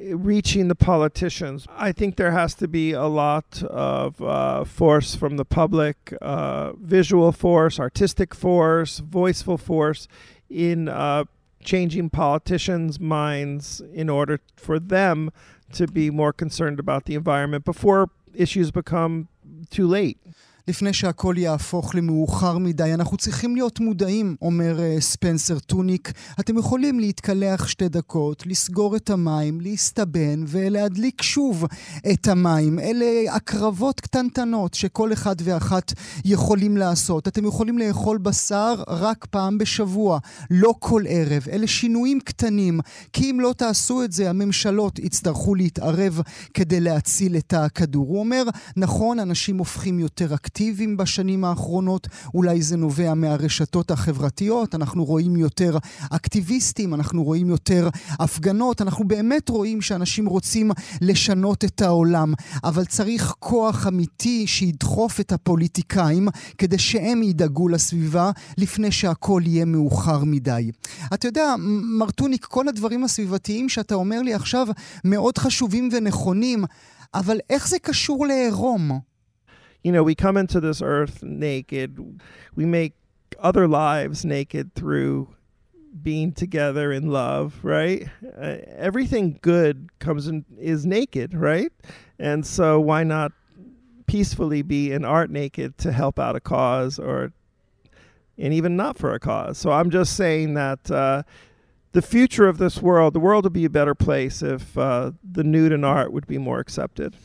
reaching 0.00 0.68
the 0.68 0.74
politicians. 0.74 1.66
I 1.76 1.92
think 1.92 2.16
there 2.16 2.32
has 2.32 2.54
to 2.56 2.68
be 2.68 2.92
a 2.92 3.06
lot 3.06 3.62
of 3.64 4.20
uh, 4.22 4.64
force 4.64 5.14
from 5.14 5.36
the 5.36 5.44
public, 5.44 6.14
uh, 6.20 6.72
visual 6.74 7.32
force, 7.32 7.80
artistic 7.80 8.34
force, 8.34 8.98
voiceful 8.98 9.58
force 9.58 10.08
in 10.50 10.88
uh, 10.88 11.24
changing 11.62 12.10
politicians' 12.10 13.00
minds 13.00 13.80
in 13.92 14.08
order 14.08 14.40
for 14.56 14.78
them 14.78 15.30
to 15.72 15.86
be 15.86 16.10
more 16.10 16.32
concerned 16.32 16.78
about 16.78 17.04
the 17.04 17.14
environment 17.14 17.64
before 17.64 18.10
issues 18.34 18.70
become 18.70 19.28
too 19.70 19.86
late. 19.86 20.18
לפני 20.68 20.92
שהכל 20.92 21.34
יהפוך 21.38 21.94
למאוחר 21.94 22.58
מדי. 22.58 22.94
אנחנו 22.94 23.16
צריכים 23.16 23.56
להיות 23.56 23.80
מודעים, 23.80 24.36
אומר 24.42 24.78
uh, 24.78 25.00
ספנסר 25.00 25.58
טוניק. 25.58 26.12
אתם 26.40 26.58
יכולים 26.58 27.00
להתקלח 27.00 27.68
שתי 27.68 27.88
דקות, 27.88 28.46
לסגור 28.46 28.96
את 28.96 29.10
המים, 29.10 29.60
להסתבן 29.60 30.44
ולהדליק 30.46 31.22
שוב 31.22 31.64
את 32.12 32.28
המים. 32.28 32.78
אלה 32.78 33.34
הקרבות 33.34 34.00
קטנטנות 34.00 34.74
שכל 34.74 35.12
אחד 35.12 35.36
ואחת 35.44 35.92
יכולים 36.24 36.76
לעשות. 36.76 37.28
אתם 37.28 37.44
יכולים 37.44 37.78
לאכול 37.78 38.18
בשר 38.18 38.74
רק 38.88 39.26
פעם 39.30 39.58
בשבוע, 39.58 40.18
לא 40.50 40.74
כל 40.78 41.02
ערב. 41.08 41.46
אלה 41.52 41.66
שינויים 41.66 42.20
קטנים, 42.20 42.80
כי 43.12 43.30
אם 43.30 43.40
לא 43.40 43.54
תעשו 43.56 44.02
את 44.02 44.12
זה, 44.12 44.30
הממשלות 44.30 44.98
יצטרכו 44.98 45.54
להתערב 45.54 46.20
כדי 46.54 46.80
להציל 46.80 47.36
את 47.36 47.54
הכדור. 47.54 48.06
הוא 48.06 48.20
אומר, 48.20 48.42
נכון, 48.76 49.18
אנשים 49.18 49.58
הופכים 49.58 49.98
יותר 49.98 50.34
אקטיביים. 50.34 50.57
אקטיביים 50.58 50.96
בשנים 50.96 51.44
האחרונות, 51.44 52.08
אולי 52.34 52.62
זה 52.62 52.76
נובע 52.76 53.14
מהרשתות 53.14 53.90
החברתיות, 53.90 54.74
אנחנו 54.74 55.04
רואים 55.04 55.36
יותר 55.36 55.78
אקטיביסטים, 56.10 56.94
אנחנו 56.94 57.24
רואים 57.24 57.48
יותר 57.48 57.88
הפגנות, 58.10 58.82
אנחנו 58.82 59.08
באמת 59.08 59.48
רואים 59.48 59.80
שאנשים 59.80 60.26
רוצים 60.26 60.70
לשנות 61.00 61.64
את 61.64 61.82
העולם, 61.82 62.34
אבל 62.64 62.84
צריך 62.84 63.34
כוח 63.38 63.86
אמיתי 63.86 64.46
שידחוף 64.46 65.20
את 65.20 65.32
הפוליטיקאים 65.32 66.28
כדי 66.58 66.78
שהם 66.78 67.22
ידאגו 67.22 67.68
לסביבה 67.68 68.30
לפני 68.56 68.92
שהכל 68.92 69.42
יהיה 69.46 69.64
מאוחר 69.64 70.24
מדי. 70.24 70.70
אתה 71.14 71.28
יודע, 71.28 71.54
מרטוניק, 71.98 72.44
כל 72.44 72.68
הדברים 72.68 73.04
הסביבתיים 73.04 73.68
שאתה 73.68 73.94
אומר 73.94 74.22
לי 74.22 74.34
עכשיו 74.34 74.66
מאוד 75.04 75.38
חשובים 75.38 75.88
ונכונים, 75.92 76.64
אבל 77.14 77.38
איך 77.50 77.68
זה 77.68 77.78
קשור 77.78 78.26
לעירום? 78.26 79.00
You 79.82 79.92
know, 79.92 80.02
we 80.02 80.14
come 80.14 80.36
into 80.36 80.60
this 80.60 80.82
earth 80.82 81.22
naked. 81.22 82.20
We 82.54 82.64
make 82.64 82.94
other 83.38 83.68
lives 83.68 84.24
naked 84.24 84.74
through 84.74 85.34
being 86.02 86.32
together 86.32 86.92
in 86.92 87.10
love, 87.10 87.58
right? 87.62 88.08
Uh, 88.36 88.56
everything 88.76 89.38
good 89.42 89.88
comes 89.98 90.28
in 90.28 90.44
is 90.58 90.84
naked, 90.84 91.34
right? 91.34 91.72
And 92.18 92.46
so 92.46 92.80
why 92.80 93.04
not 93.04 93.32
peacefully 94.06 94.62
be 94.62 94.92
in 94.92 95.04
art 95.04 95.30
naked 95.30 95.78
to 95.78 95.92
help 95.92 96.18
out 96.18 96.34
a 96.34 96.40
cause 96.40 96.98
or 96.98 97.32
and 98.38 98.54
even 98.54 98.76
not 98.76 98.96
for 98.96 99.12
a 99.12 99.18
cause. 99.18 99.58
So 99.58 99.72
I'm 99.72 99.90
just 99.90 100.14
saying 100.16 100.54
that 100.54 100.90
uh, 100.90 101.24
the 101.92 102.02
future 102.02 102.46
of 102.46 102.58
this 102.58 102.80
world, 102.80 103.14
the 103.14 103.20
world 103.20 103.44
would 103.44 103.52
be 103.52 103.64
a 103.64 103.70
better 103.70 103.94
place 103.94 104.42
if 104.42 104.78
uh, 104.78 105.12
the 105.28 105.42
nude 105.42 105.72
in 105.72 105.84
art 105.84 106.12
would 106.12 106.26
be 106.26 106.38
more 106.38 106.60
accepted. 106.60 107.16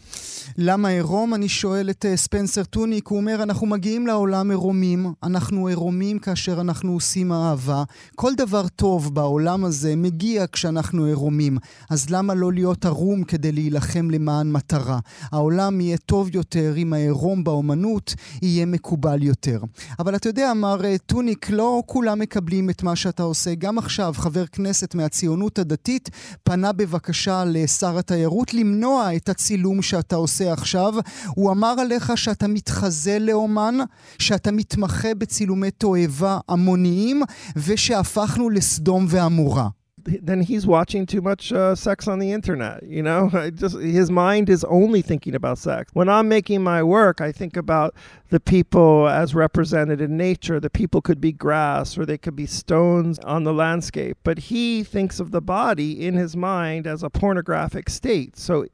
למה 0.58 0.88
עירום? 0.88 1.34
אני 1.34 1.50
שואל 1.50 1.90
את 1.90 2.06
uh, 2.06 2.18
ספנסר 2.18 2.64
טוניק, 2.64 3.08
הוא 3.08 3.18
אומר, 3.18 3.44
אנחנו 3.44 3.68
מגיעים 3.68 4.08
לעולם 4.08 4.50
עירומים, 4.50 5.14
אנחנו 5.24 5.68
עירומים 5.68 6.20
כאשר 6.20 6.62
אנחנו 6.62 6.94
עושים 6.94 7.32
אהבה. 7.32 7.84
כל 8.16 8.36
דבר 8.38 8.68
טוב 8.68 9.16
בעולם 9.16 9.66
הזה 9.66 9.96
מגיע 9.96 10.46
כשאנחנו 10.52 11.06
עירומים, 11.06 11.58
אז 11.90 12.10
למה 12.10 12.34
לא 12.34 12.54
להיות 12.54 12.86
ערום 12.86 13.24
כדי 13.24 13.52
להילחם 13.52 14.10
למען 14.12 14.52
מטרה? 14.52 15.00
העולם 15.32 15.82
יהיה 15.82 15.98
טוב 15.98 16.30
יותר 16.36 16.74
אם 16.78 16.94
העירום 16.94 17.44
באומנות 17.44 18.16
יהיה 18.42 18.66
מקובל 18.66 19.24
יותר. 19.24 19.60
אבל 20.00 20.16
אתה 20.16 20.30
יודע, 20.30 20.54
מר 20.54 20.82
uh, 20.82 20.98
טוניק, 21.06 21.50
לא 21.50 21.84
כולם 21.86 22.20
מקבלים 22.20 22.70
את 22.70 22.84
מה 22.84 22.96
שאתה 22.96 23.24
עושה. 23.24 23.56
גם 23.56 23.78
עכשיו, 23.78 24.14
חבר 24.18 24.46
כנסת 24.46 24.96
מהציונות 24.96 25.60
הדתית 25.60 26.10
פנה 26.44 26.72
בבקשה 26.72 27.44
לשר 27.48 27.98
התיירות 27.98 28.54
למנוע 28.54 29.16
את 29.16 29.30
הצילום 29.30 29.82
שאתה 29.82 30.16
עושה. 30.16 30.33
עושה 30.33 30.53
עכשיו, 30.53 30.95
הוא 31.29 31.53
אמר 31.53 31.75
עליך 31.79 32.13
שאתה 32.17 32.49
מתחזה 32.49 33.19
לאומן, 33.21 33.79
שאתה 34.19 34.53
מתמחה 34.53 35.15
בצילומי 35.15 35.71
תועבה 35.71 36.39
המוניים, 36.49 37.23
ושהפכנו 37.57 38.51
לסדום 38.51 39.07
ועמורה. 39.09 39.69
then 40.09 40.41
he's 40.41 40.67
watching 40.67 41.07
too 41.07 41.21
much 41.21 41.53
uh, 41.53 41.75
sex 41.75 42.09
on 42.09 42.19
the 42.19 42.33
internet. 42.33 42.83
You 42.83 43.03
know, 43.03 43.51
just 43.55 43.77
his 43.79 44.11
mind 44.11 44.49
is 44.49 44.65
only 44.65 45.03
thinking 45.03 45.35
about 45.35 45.59
sex. 45.59 45.91
When 45.95 46.09
I'm 46.09 46.29
making 46.29 46.63
my 46.63 46.83
work, 46.83 47.21
I 47.21 47.33
think 47.33 47.57
about 47.57 47.95
the 48.31 48.41
people 48.41 49.09
as 49.09 49.35
represented 49.35 50.01
in 50.01 50.17
nature. 50.17 50.61
The 50.61 50.71
people 50.71 51.01
could 51.01 51.21
be 51.21 51.33
grass 51.33 51.99
or 51.99 52.07
they 52.07 52.19
could 52.19 52.37
be 52.37 52.47
stones 52.47 53.19
on 53.21 53.45
the 53.45 53.53
landscape. 53.53 54.19
But 54.25 54.39
he 54.39 54.83
thinks 54.83 55.21
of 55.21 55.31
the 55.31 55.41
body 55.41 56.07
in 56.07 56.15
his 56.15 56.37
mind 56.37 56.87
as 56.87 57.03
a 57.03 57.11
pornographic 57.11 57.89
state. 57.91 58.37
So 58.37 58.67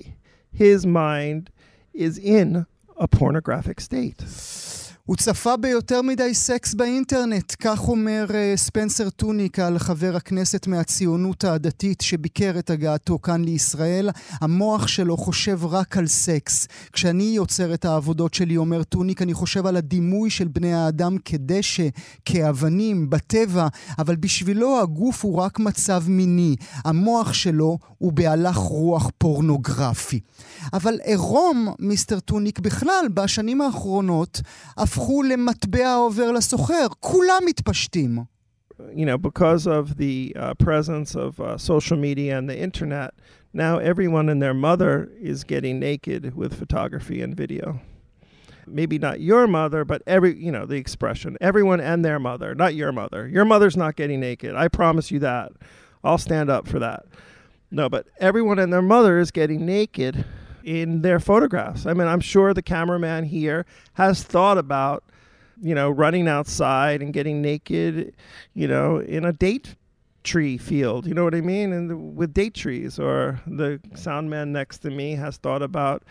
his 0.52 0.86
mind 0.86 1.50
is 1.94 2.18
in 2.18 2.66
a 2.98 3.08
pornographic 3.08 3.80
state. 3.80 4.22
הוא 5.10 5.16
צפה 5.16 5.58
ביותר 5.58 6.02
מדי 6.02 6.34
סקס 6.34 6.74
באינטרנט, 6.74 7.54
כך 7.60 7.88
אומר 7.88 8.26
אה, 8.30 8.58
ספנסר 8.58 9.10
טוניק 9.10 9.60
על 9.60 9.80
חבר 9.80 10.16
הכנסת 10.16 10.68
מהציונות 10.68 11.44
הדתית 11.44 12.02
שביקר 12.02 12.60
את 12.60 12.70
הגעתו 12.70 13.20
כאן 13.20 13.44
לישראל. 13.44 14.10
המוח 14.42 14.88
שלו 14.88 15.18
חושב 15.18 15.66
רק 15.66 15.98
על 15.98 16.08
סקס. 16.08 16.68
כשאני 16.94 17.24
יוצר 17.24 17.74
את 17.74 17.86
העבודות 17.86 18.34
שלי, 18.34 18.58
אומר 18.58 18.84
טוניק, 18.84 19.22
אני 19.22 19.34
חושב 19.34 19.66
על 19.66 19.76
הדימוי 19.76 20.30
של 20.30 20.48
בני 20.48 20.74
האדם 20.74 21.18
כדשא, 21.26 21.88
כאבנים, 22.26 23.10
בטבע, 23.10 23.68
אבל 24.00 24.16
בשבילו 24.16 24.82
הגוף 24.82 25.26
הוא 25.26 25.36
רק 25.36 25.60
מצב 25.60 26.04
מיני. 26.08 26.56
המוח 26.86 27.34
שלו 27.34 27.78
הוא 27.98 28.14
בהלך 28.14 28.58
רוח 28.58 29.10
פורנוגרפי. 29.18 30.20
אבל 30.74 30.94
עירום, 31.04 31.74
מיסטר 31.80 32.20
טוניק, 32.20 32.60
בכלל, 32.60 33.06
בשנים 33.14 33.62
האחרונות, 33.62 34.42
הפכו 34.99 35.23
למטבע 35.23 35.95
עובר 35.95 36.33
לסוחר. 36.33 36.87
כולם 37.01 37.43
מתפשטים. 37.47 38.19
You 38.93 39.07
know, 39.07 39.17
because 39.17 39.69
of 39.69 39.99
the 39.99 40.35
uh, 40.37 40.55
presence 40.55 41.15
of 41.15 41.39
uh, 41.41 41.57
social 41.57 41.97
media 41.97 42.37
and 42.37 42.51
the 42.51 42.59
internet, 42.59 43.15
now 43.53 43.79
everyone 43.79 44.29
and 44.29 44.43
their 44.43 44.53
mother 44.53 45.11
is 45.21 45.45
getting 45.45 45.79
naked 45.79 46.35
with 46.35 46.55
photography 46.55 47.23
and 47.23 47.37
video. 47.37 47.81
Maybe 48.67 48.99
not 48.99 49.21
your 49.21 49.47
mother, 49.47 49.85
but 49.85 50.03
every, 50.07 50.37
you 50.37 50.51
know, 50.51 50.67
the 50.67 50.77
expression, 50.77 51.37
everyone 51.41 51.81
and 51.81 52.05
their 52.05 52.19
mother, 52.19 52.55
not 52.55 52.75
your 52.75 52.91
mother. 52.91 53.29
Your 53.29 53.45
mother's 53.45 53.77
not 53.77 53.95
getting 53.95 54.21
naked. 54.21 54.57
I 54.57 54.67
promise 54.69 55.11
you 55.13 55.21
that. 55.21 55.53
I'll 56.03 56.19
stand 56.19 56.51
up 56.51 56.67
for 56.67 56.81
that. 56.81 57.07
No, 57.71 57.89
but 57.89 58.09
everyone 58.19 58.59
and 58.59 58.73
their 58.73 58.83
mother 58.83 59.19
is 59.19 59.31
getting 59.31 59.65
naked 59.67 60.25
in 60.64 61.02
their 61.02 61.20
photographs. 61.20 61.86
I 61.86 61.94
mean, 61.94 62.08
I'm 62.08 62.20
sure 62.20 62.54
the 62.54 62.62
cameraman 62.62 63.26
here 63.26 63.66
has 63.94 64.24
thought 64.24 64.58
about, 64.58 65.04
you 65.62 65.76
know, 65.76 65.90
running 65.90 66.28
outside 66.28 67.02
and 67.02 67.14
getting 67.14 67.42
naked, 67.42 68.16
you 68.54 68.68
know, 68.68 69.00
in 69.00 69.26
a 69.26 69.34
date 69.34 69.76
tree 70.24 70.58
field. 70.58 71.06
You 71.06 71.14
know 71.14 71.24
what 71.24 71.36
I 71.36 71.42
mean? 71.42 71.74
And 71.74 72.16
with 72.16 72.34
date 72.34 72.54
trees, 72.54 73.00
or 73.00 73.42
the 73.48 73.80
sound 73.96 74.30
man 74.30 74.52
next 74.52 74.80
to 74.80 74.90
me 74.90 75.16
has 75.16 75.38
thought 75.38 75.62
about, 75.62 76.04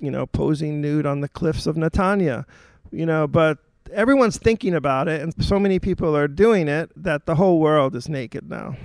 you 0.00 0.10
know, 0.10 0.26
posing 0.26 0.80
nude 0.80 1.06
on 1.06 1.20
the 1.20 1.28
cliffs 1.28 1.66
of 1.66 1.76
Netanya. 1.76 2.44
You 2.90 3.06
know, 3.06 3.26
but 3.26 3.58
everyone's 3.92 4.38
thinking 4.38 4.74
about 4.74 5.08
it, 5.08 5.20
and 5.20 5.32
so 5.44 5.58
many 5.58 5.78
people 5.78 6.16
are 6.16 6.28
doing 6.28 6.68
it 6.68 6.90
that 6.96 7.26
the 7.26 7.36
whole 7.36 7.60
world 7.60 7.94
is 7.94 8.08
naked 8.08 8.48
now. 8.48 8.76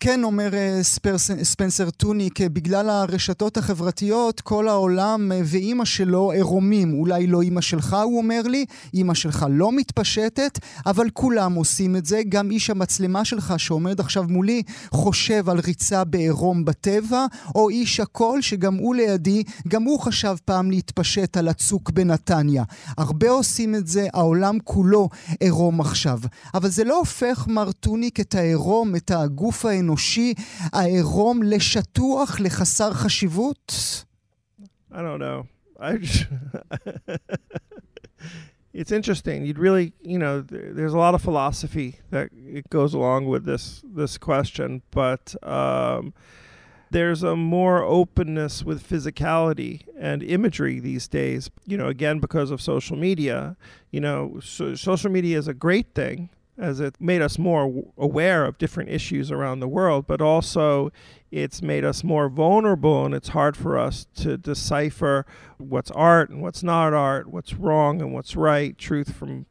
כן, 0.00 0.24
אומר 0.24 0.54
אה, 0.54 0.80
ספנסר 1.42 1.90
טוניק, 1.90 2.40
אה, 2.40 2.48
בגלל 2.48 2.90
הרשתות 2.90 3.56
החברתיות, 3.56 4.40
כל 4.40 4.68
העולם 4.68 5.32
אה, 5.32 5.40
ואימא 5.44 5.84
שלו 5.84 6.30
עירומים. 6.30 6.94
אולי 6.94 7.26
לא 7.26 7.42
אימא 7.42 7.60
שלך, 7.60 7.96
הוא 8.04 8.18
אומר 8.18 8.42
לי, 8.42 8.64
אימא 8.94 9.14
שלך 9.14 9.46
לא 9.50 9.72
מתפשטת, 9.72 10.58
אבל 10.86 11.10
כולם 11.10 11.54
עושים 11.54 11.96
את 11.96 12.06
זה. 12.06 12.22
גם 12.28 12.50
איש 12.50 12.70
המצלמה 12.70 13.24
שלך 13.24 13.54
שעומד 13.56 14.00
עכשיו 14.00 14.24
מולי 14.28 14.62
חושב 14.90 15.48
על 15.48 15.60
ריצה 15.60 16.04
בעירום 16.04 16.64
בטבע, 16.64 17.26
או 17.54 17.68
איש 17.68 18.00
הקול 18.00 18.40
שגם 18.40 18.74
הוא 18.74 18.94
לידי, 18.94 19.42
גם 19.68 19.82
הוא 19.82 20.00
חשב 20.00 20.36
פעם 20.44 20.70
להתפשט 20.70 21.36
על 21.36 21.48
הצוק 21.48 21.90
בנתניה. 21.90 22.64
הרבה 22.98 23.30
עושים 23.30 23.74
את 23.74 23.86
זה, 23.86 24.06
העולם 24.12 24.58
כולו 24.64 25.08
עירום 25.40 25.80
עכשיו. 25.80 26.18
אבל 26.54 26.68
זה 26.68 26.84
לא 26.84 26.98
הופך, 26.98 27.46
מר 27.48 27.72
טוניק, 27.72 28.20
את 28.20 28.34
העירום, 28.34 28.96
את 28.96 29.10
הגוף 29.10 29.64
האנושי, 29.64 29.85
האנושי 29.85 30.33
העירום 30.73 31.43
לשטוח, 31.43 32.39
לחסר 32.39 32.93
חשיבות? 32.93 34.03
I 34.93 35.01
don't 35.01 35.19
know. 35.19 35.47
I 35.79 35.97
just 35.97 36.25
it's 38.73 38.91
interesting. 38.91 39.45
You'd 39.45 39.59
really, 39.59 39.93
you 40.01 40.17
know, 40.17 40.41
there's 40.41 40.93
a 40.93 40.97
lot 40.97 41.13
of 41.15 41.21
philosophy 41.21 41.99
that 42.09 42.29
it 42.33 42.69
goes 42.69 42.93
along 42.93 43.27
with 43.27 43.45
this 43.45 43.81
this 43.83 44.17
question, 44.17 44.81
but 44.91 45.35
um, 45.43 46.13
there's 46.91 47.23
a 47.23 47.35
more 47.35 47.83
openness 47.83 48.63
with 48.63 48.87
physicality 48.87 49.81
and 49.97 50.23
imagery 50.23 50.79
these 50.79 51.07
days. 51.07 51.49
You 51.65 51.77
know, 51.77 51.87
again 51.87 52.19
because 52.19 52.51
of 52.51 52.61
social 52.61 52.97
media. 52.97 53.57
You 53.91 53.99
know, 53.99 54.39
so 54.41 54.75
social 54.75 55.11
media 55.11 55.37
is 55.37 55.47
a 55.47 55.53
great 55.53 55.93
thing 55.93 56.29
as 56.58 56.80
it 56.80 56.96
made 57.00 57.22
us 57.22 57.38
more 57.38 57.84
aware 57.98 58.44
of 58.44 58.58
different 58.58 58.90
issues 58.90 59.30
around 59.30 59.60
the 59.60 59.68
world, 59.68 60.06
but 60.06 60.20
also 60.20 60.90
it's 61.30 61.60
made 61.60 61.84
us 61.84 62.02
more 62.02 62.28
vulnerable 62.28 63.04
and 63.04 63.14
it's 63.14 63.28
hard 63.28 63.56
for 63.56 63.78
us 63.78 64.06
to 64.14 64.36
decipher 64.38 65.26
what's 65.58 65.90
art 65.90 66.30
and 66.30 66.40
what's 66.40 66.62
not 66.62 66.94
art, 66.94 67.28
what's 67.28 67.54
wrong 67.54 68.00
and 68.00 68.12
what's 68.14 68.36
right, 68.36 68.78
truth 68.78 69.14
from 69.14 69.46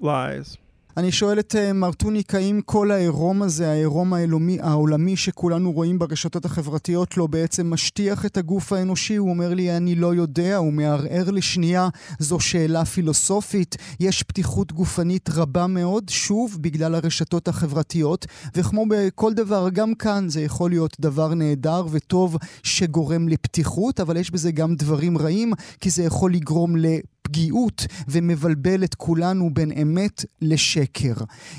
lies. 0.00 0.58
אני 0.96 1.12
שואל 1.12 1.38
את 1.38 1.54
uh, 1.54 1.72
מרטוניק, 1.72 2.34
האם 2.34 2.60
כל 2.64 2.90
העירום 2.90 3.42
הזה, 3.42 3.70
העירום 3.70 4.12
העולמי, 4.14 4.58
העולמי 4.60 5.16
שכולנו 5.16 5.72
רואים 5.72 5.98
ברשתות 5.98 6.44
החברתיות, 6.44 7.16
לא 7.16 7.26
בעצם 7.26 7.70
משטיח 7.70 8.26
את 8.26 8.36
הגוף 8.36 8.72
האנושי? 8.72 9.16
הוא 9.16 9.30
אומר 9.30 9.54
לי, 9.54 9.76
אני 9.76 9.94
לא 9.94 10.14
יודע, 10.14 10.56
הוא 10.56 10.72
מערער 10.72 11.30
לשנייה, 11.30 11.88
זו 12.18 12.40
שאלה 12.40 12.84
פילוסופית. 12.84 13.76
יש 14.00 14.22
פתיחות 14.22 14.72
גופנית 14.72 15.28
רבה 15.34 15.66
מאוד, 15.66 16.08
שוב, 16.08 16.58
בגלל 16.60 16.94
הרשתות 16.94 17.48
החברתיות, 17.48 18.26
וכמו 18.54 18.86
בכל 18.88 19.34
דבר, 19.34 19.68
גם 19.72 19.94
כאן 19.94 20.28
זה 20.28 20.40
יכול 20.42 20.70
להיות 20.70 20.96
דבר 21.00 21.34
נהדר 21.34 21.86
וטוב 21.90 22.36
שגורם 22.62 23.28
לפתיחות, 23.28 24.00
אבל 24.00 24.16
יש 24.16 24.30
בזה 24.30 24.52
גם 24.52 24.74
דברים 24.74 25.18
רעים, 25.18 25.52
כי 25.80 25.90
זה 25.90 26.02
יכול 26.02 26.34
לגרום 26.34 26.76
פגיעות 27.22 27.86
ומבלבל 28.08 28.84
את 28.84 28.94
כולנו 28.94 29.54
בין 29.54 29.72
אמת 29.72 30.24
לשקר. 30.42 31.14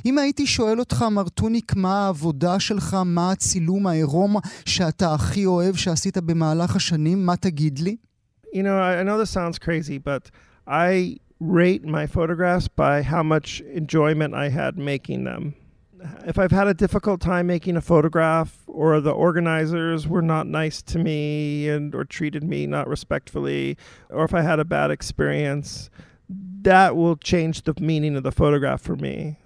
אם 0.05 0.17
הייתי 0.17 0.47
שואל 0.47 0.79
אותך, 0.79 1.01
מר 1.11 1.29
טוניק, 1.29 1.75
מה 1.75 2.05
העבודה 2.05 2.59
שלך, 2.59 2.97
מה 3.05 3.31
הצילום 3.31 3.87
העירום 3.87 4.35
שאתה 4.65 5.13
הכי 5.13 5.45
אוהב 5.45 5.75
שעשית 5.75 6.17
במהלך 6.17 6.75
השנים, 6.75 7.25
מה 7.25 7.35
תגיד 7.35 7.79
לי? 7.79 7.95
You 8.53 8.61
know, 8.61 8.77
I 8.77 9.03
know 9.03 9.17
this 9.17 9.31
sounds 9.31 9.57
crazy, 9.57 9.97
but 9.97 10.29
I 10.67 11.17
rate 11.39 11.83
my 11.83 12.05
photographs 12.05 12.67
by 12.67 13.01
how 13.01 13.23
much 13.23 13.61
enjoyment 13.81 14.33
I 14.33 14.49
had 14.49 14.77
making 14.77 15.23
them. 15.23 15.53
If 16.25 16.37
I've 16.39 16.51
had 16.51 16.67
a 16.67 16.73
difficult 16.73 17.21
time 17.21 17.47
making 17.47 17.77
a 17.77 17.81
photograph 17.81 18.57
or 18.67 18.99
the 18.99 19.11
organizers 19.11 20.07
were 20.07 20.21
not 20.21 20.47
nice 20.47 20.81
to 20.83 20.99
me 20.99 21.69
and 21.69 21.93
or 21.93 22.03
treated 22.05 22.43
me 22.43 22.67
not 22.67 22.87
respectfully 22.87 23.77
or 24.09 24.25
if 24.25 24.33
I 24.33 24.41
had 24.41 24.59
a 24.59 24.65
bad 24.65 24.91
experience 24.91 25.89
that 26.63 26.95
will 26.95 27.15
change 27.17 27.63
the 27.63 27.73
meaning 27.79 28.15
of 28.15 28.23
the 28.23 28.31
photograph 28.31 28.81
for 28.81 28.95
me. 28.95 29.37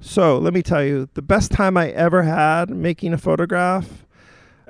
So, 0.00 0.36
let 0.38 0.52
me 0.52 0.62
tell 0.62 0.82
you, 0.82 1.08
the 1.14 1.22
best 1.22 1.52
time 1.52 1.76
I 1.76 1.90
ever 1.90 2.24
had 2.24 2.70
making 2.70 3.12
a 3.12 3.18
photograph, 3.18 4.04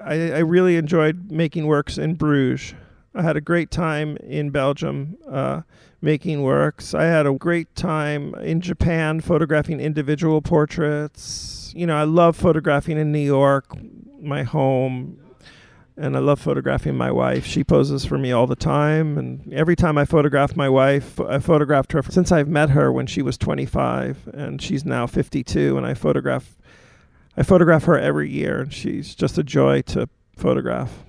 I, 0.02 0.32
I 0.32 0.38
really 0.40 0.76
enjoyed 0.76 1.30
making 1.30 1.66
works 1.66 1.96
in 1.96 2.14
Bruges. 2.14 2.74
I 3.14 3.22
had 3.22 3.36
a 3.36 3.40
great 3.40 3.70
time 3.70 4.16
in 4.18 4.50
Belgium. 4.50 5.16
Uh, 5.28 5.62
making 6.02 6.42
works. 6.42 6.94
I 6.94 7.04
had 7.04 7.26
a 7.26 7.32
great 7.32 7.74
time 7.76 8.34
in 8.34 8.60
Japan 8.60 9.20
photographing 9.20 9.80
individual 9.80 10.42
portraits. 10.42 11.72
You 11.74 11.86
know, 11.86 11.96
I 11.96 12.02
love 12.02 12.36
photographing 12.36 12.98
in 12.98 13.12
New 13.12 13.20
York, 13.20 13.66
my 14.20 14.42
home, 14.42 15.18
and 15.96 16.16
I 16.16 16.18
love 16.18 16.40
photographing 16.40 16.96
my 16.96 17.10
wife. 17.10 17.46
She 17.46 17.62
poses 17.62 18.04
for 18.04 18.18
me 18.18 18.32
all 18.32 18.46
the 18.46 18.56
time, 18.56 19.16
and 19.16 19.54
every 19.54 19.76
time 19.76 19.96
I 19.96 20.04
photograph 20.04 20.56
my 20.56 20.68
wife, 20.68 21.20
I 21.20 21.38
photographed 21.38 21.92
her 21.92 22.02
since 22.02 22.32
I've 22.32 22.48
met 22.48 22.70
her 22.70 22.92
when 22.92 23.06
she 23.06 23.22
was 23.22 23.38
25, 23.38 24.28
and 24.34 24.60
she's 24.60 24.84
now 24.84 25.06
52, 25.06 25.76
and 25.78 25.86
I 25.86 25.94
photograph 25.94 26.56
I 27.34 27.42
photograph 27.42 27.84
her 27.84 27.98
every 27.98 28.28
year, 28.28 28.60
and 28.60 28.72
she's 28.72 29.14
just 29.14 29.38
a 29.38 29.42
joy 29.42 29.80
to 29.82 30.06
photograph. 30.36 31.02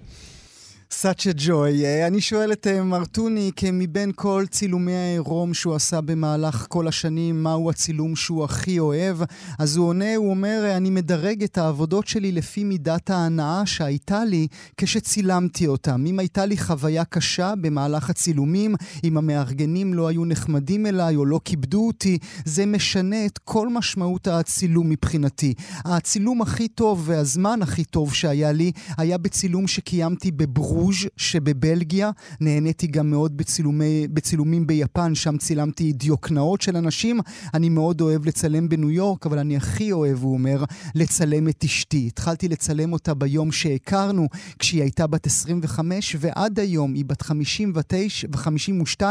Such 1.04 1.28
a 1.28 1.48
joy. 1.48 1.50
Uh, 1.82 2.08
אני 2.08 2.22
שואל 2.22 2.52
את 2.52 2.68
uh, 2.68 2.84
מרטוניק, 2.84 3.62
מבין 3.74 4.12
כל 4.16 4.44
צילומי 4.50 4.96
העירום 4.96 5.54
שהוא 5.54 5.76
עשה 5.76 6.02
במהלך 6.02 6.66
כל 6.70 6.88
השנים, 6.88 7.44
מהו 7.44 7.70
הצילום 7.70 8.16
שהוא 8.16 8.44
הכי 8.44 8.80
אוהב? 8.80 9.18
אז 9.60 9.78
הוא 9.78 9.88
עונה, 9.88 10.16
הוא 10.16 10.30
אומר, 10.30 10.74
אני 10.78 10.90
מדרג 10.90 11.44
את 11.44 11.58
העבודות 11.58 12.08
שלי 12.08 12.32
לפי 12.32 12.64
מידת 12.64 13.10
ההנאה 13.10 13.66
שהייתה 13.66 14.26
לי 14.26 14.48
כשצילמתי 14.78 15.68
אותם. 15.68 16.06
אם 16.08 16.20
הייתה 16.20 16.46
לי 16.46 16.58
חוויה 16.58 17.06
קשה 17.06 17.54
במהלך 17.62 18.10
הצילומים, 18.10 18.76
אם 19.04 19.18
המארגנים 19.18 19.94
לא 19.94 20.08
היו 20.08 20.26
נחמדים 20.26 20.86
אליי 20.86 21.16
או 21.16 21.26
לא 21.26 21.40
כיבדו 21.46 21.88
אותי, 21.88 22.18
זה 22.46 22.66
משנה 22.66 23.26
את 23.26 23.38
כל 23.38 23.70
משמעות 23.70 24.28
הצילום 24.28 24.90
מבחינתי. 24.90 25.54
הצילום 25.86 26.42
הכי 26.42 26.68
טוב 26.68 27.04
והזמן 27.06 27.62
הכי 27.62 27.84
טוב 27.84 28.14
שהיה 28.14 28.52
לי 28.52 28.72
היה 28.98 29.18
בצילום 29.18 29.68
שקיימתי 29.68 30.32
בברו 30.32 30.93
ברוז' 30.94 31.10
שבבלגיה. 31.18 32.12
נהניתי 32.40 32.88
גם 32.88 33.10
מאוד 33.10 33.38
בצילומי, 33.38 34.08
בצילומים 34.08 34.68
ביפן, 34.68 35.16
שם 35.16 35.38
צילמתי 35.38 35.94
דיוקנאות 35.94 36.62
של 36.62 36.78
אנשים. 36.78 37.20
אני 37.54 37.70
מאוד 37.70 38.02
אוהב 38.02 38.26
לצלם 38.26 38.70
בניו 38.70 38.92
יורק, 38.92 39.26
אבל 39.26 39.40
אני 39.40 39.58
הכי 39.58 39.92
אוהב, 39.92 40.24
הוא 40.24 40.34
אומר, 40.34 40.64
לצלם 40.96 41.50
את 41.50 41.64
אשתי. 41.64 42.08
התחלתי 42.08 42.48
לצלם 42.48 42.94
אותה 42.94 43.14
ביום 43.14 43.52
שהכרנו, 43.52 44.28
כשהיא 44.60 44.82
הייתה 44.82 45.08
בת 45.08 45.26
25, 45.26 46.16
ועד 46.20 46.60
היום 46.60 46.94
היא 46.94 47.06
בת 47.06 47.22
59 47.22 48.28
ו-52. 48.32 49.02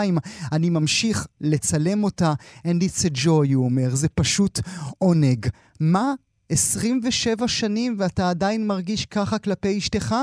אני 0.52 0.70
ממשיך 0.70 1.26
לצלם 1.40 2.04
אותה, 2.04 2.32
and 2.66 2.82
it's 2.82 3.04
a 3.04 3.24
joy, 3.24 3.54
הוא 3.54 3.64
אומר, 3.64 3.94
זה 3.94 4.08
פשוט 4.08 4.60
עונג. 4.98 5.46
מה 5.80 6.14
27 6.48 7.48
שנים 7.48 7.96
ואתה 7.98 8.30
עדיין 8.30 8.66
מרגיש 8.66 9.06
ככה 9.06 9.38
כלפי 9.38 9.78
אשתך? 9.78 10.14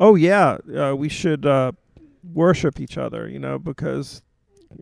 Oh 0.00 0.14
yeah, 0.14 0.58
uh, 0.76 0.94
we 0.96 1.08
should 1.08 1.44
uh, 1.44 1.72
worship 2.32 2.80
each 2.80 2.96
other, 2.96 3.28
you 3.28 3.38
know, 3.38 3.58
because 3.58 4.22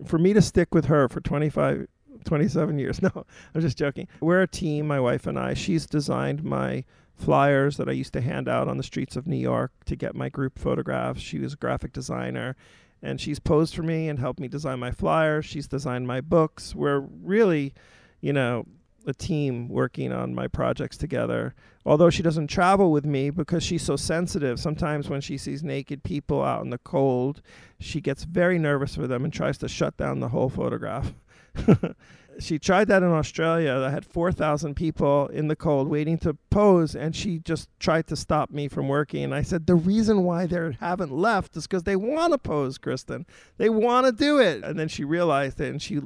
for 0.04 0.18
me 0.18 0.32
to 0.32 0.42
stick 0.42 0.74
with 0.74 0.86
her 0.86 1.08
for 1.08 1.20
25 1.20 1.86
27 2.24 2.78
years. 2.78 3.00
No, 3.06 3.24
I'm 3.54 3.60
just 3.60 3.78
joking. 3.78 4.08
We're 4.20 4.42
a 4.42 4.48
team, 4.48 4.86
my 4.86 4.98
wife 4.98 5.26
and 5.26 5.38
I. 5.38 5.54
She's 5.54 5.86
designed 5.86 6.42
my 6.42 6.84
flyers 7.14 7.76
that 7.76 7.88
I 7.88 7.92
used 7.92 8.12
to 8.14 8.20
hand 8.20 8.48
out 8.48 8.68
on 8.68 8.76
the 8.76 8.82
streets 8.82 9.16
of 9.16 9.26
New 9.26 9.36
York 9.36 9.72
to 9.86 9.96
get 9.96 10.14
my 10.14 10.28
group 10.28 10.58
photographs. 10.58 11.20
She 11.20 11.38
was 11.38 11.54
a 11.54 11.56
graphic 11.56 11.92
designer 11.92 12.56
and 13.02 13.20
she's 13.20 13.38
posed 13.38 13.74
for 13.74 13.82
me 13.82 14.08
and 14.08 14.18
helped 14.18 14.40
me 14.40 14.48
design 14.48 14.80
my 14.80 14.90
flyers. 14.90 15.46
She's 15.46 15.68
designed 15.68 16.06
my 16.06 16.20
books. 16.20 16.74
We're 16.74 16.98
really, 16.98 17.72
you 18.20 18.32
know, 18.32 18.66
a 19.06 19.14
team 19.14 19.68
working 19.68 20.12
on 20.12 20.34
my 20.34 20.48
projects 20.48 20.96
together. 20.96 21.54
Although 21.84 22.10
she 22.10 22.22
doesn't 22.22 22.48
travel 22.48 22.90
with 22.90 23.04
me 23.04 23.30
because 23.30 23.62
she's 23.62 23.82
so 23.82 23.96
sensitive, 23.96 24.58
sometimes 24.58 25.08
when 25.08 25.20
she 25.20 25.38
sees 25.38 25.62
naked 25.62 26.02
people 26.02 26.42
out 26.42 26.64
in 26.64 26.70
the 26.70 26.78
cold, 26.78 27.42
she 27.78 28.00
gets 28.00 28.24
very 28.24 28.58
nervous 28.58 28.96
for 28.96 29.06
them 29.06 29.24
and 29.24 29.32
tries 29.32 29.58
to 29.58 29.68
shut 29.68 29.96
down 29.96 30.20
the 30.20 30.28
whole 30.28 30.48
photograph. 30.48 31.12
she 32.38 32.58
tried 32.58 32.88
that 32.88 33.02
in 33.02 33.10
Australia. 33.10 33.84
I 33.86 33.90
had 33.90 34.04
4,000 34.04 34.74
people 34.74 35.28
in 35.28 35.48
the 35.48 35.56
cold 35.56 35.88
waiting 35.88 36.18
to 36.18 36.34
pose, 36.50 36.94
and 36.94 37.14
she 37.14 37.38
just 37.38 37.68
tried 37.78 38.06
to 38.08 38.16
stop 38.16 38.50
me 38.50 38.68
from 38.68 38.88
working. 38.88 39.24
And 39.24 39.34
I 39.34 39.42
said, 39.42 39.66
The 39.66 39.74
reason 39.74 40.24
why 40.24 40.46
they 40.46 40.76
haven't 40.80 41.12
left 41.12 41.56
is 41.56 41.66
because 41.66 41.84
they 41.84 41.96
want 41.96 42.32
to 42.32 42.38
pose, 42.38 42.78
Kristen. 42.78 43.26
They 43.58 43.68
want 43.68 44.06
to 44.06 44.12
do 44.12 44.38
it. 44.38 44.64
And 44.64 44.78
then 44.78 44.88
she 44.88 45.04
realized 45.04 45.60
it, 45.60 45.70
and 45.70 45.80
she, 45.80 46.00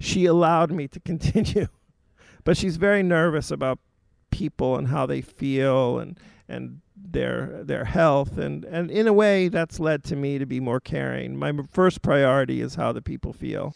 she 0.00 0.24
allowed 0.24 0.70
me 0.70 0.88
to 0.88 1.00
continue. 1.04 1.68
But 2.46 2.56
she's 2.56 2.76
very 2.76 3.02
nervous 3.02 3.50
about 3.50 3.80
people 4.30 4.76
and 4.76 4.86
how 4.86 5.04
they 5.04 5.20
feel 5.20 5.98
and, 5.98 6.16
and 6.48 6.80
their 6.96 7.64
their 7.64 7.84
health. 7.84 8.38
And 8.38 8.64
and 8.64 8.88
in 8.88 9.08
a 9.08 9.12
way 9.12 9.48
that's 9.48 9.80
led 9.80 10.04
to 10.04 10.16
me 10.16 10.38
to 10.38 10.46
be 10.46 10.60
more 10.60 10.78
caring. 10.78 11.36
My 11.36 11.52
first 11.70 12.02
priority 12.02 12.60
is 12.60 12.76
how 12.76 12.92
the 12.92 13.02
people 13.02 13.32
feel 13.32 13.74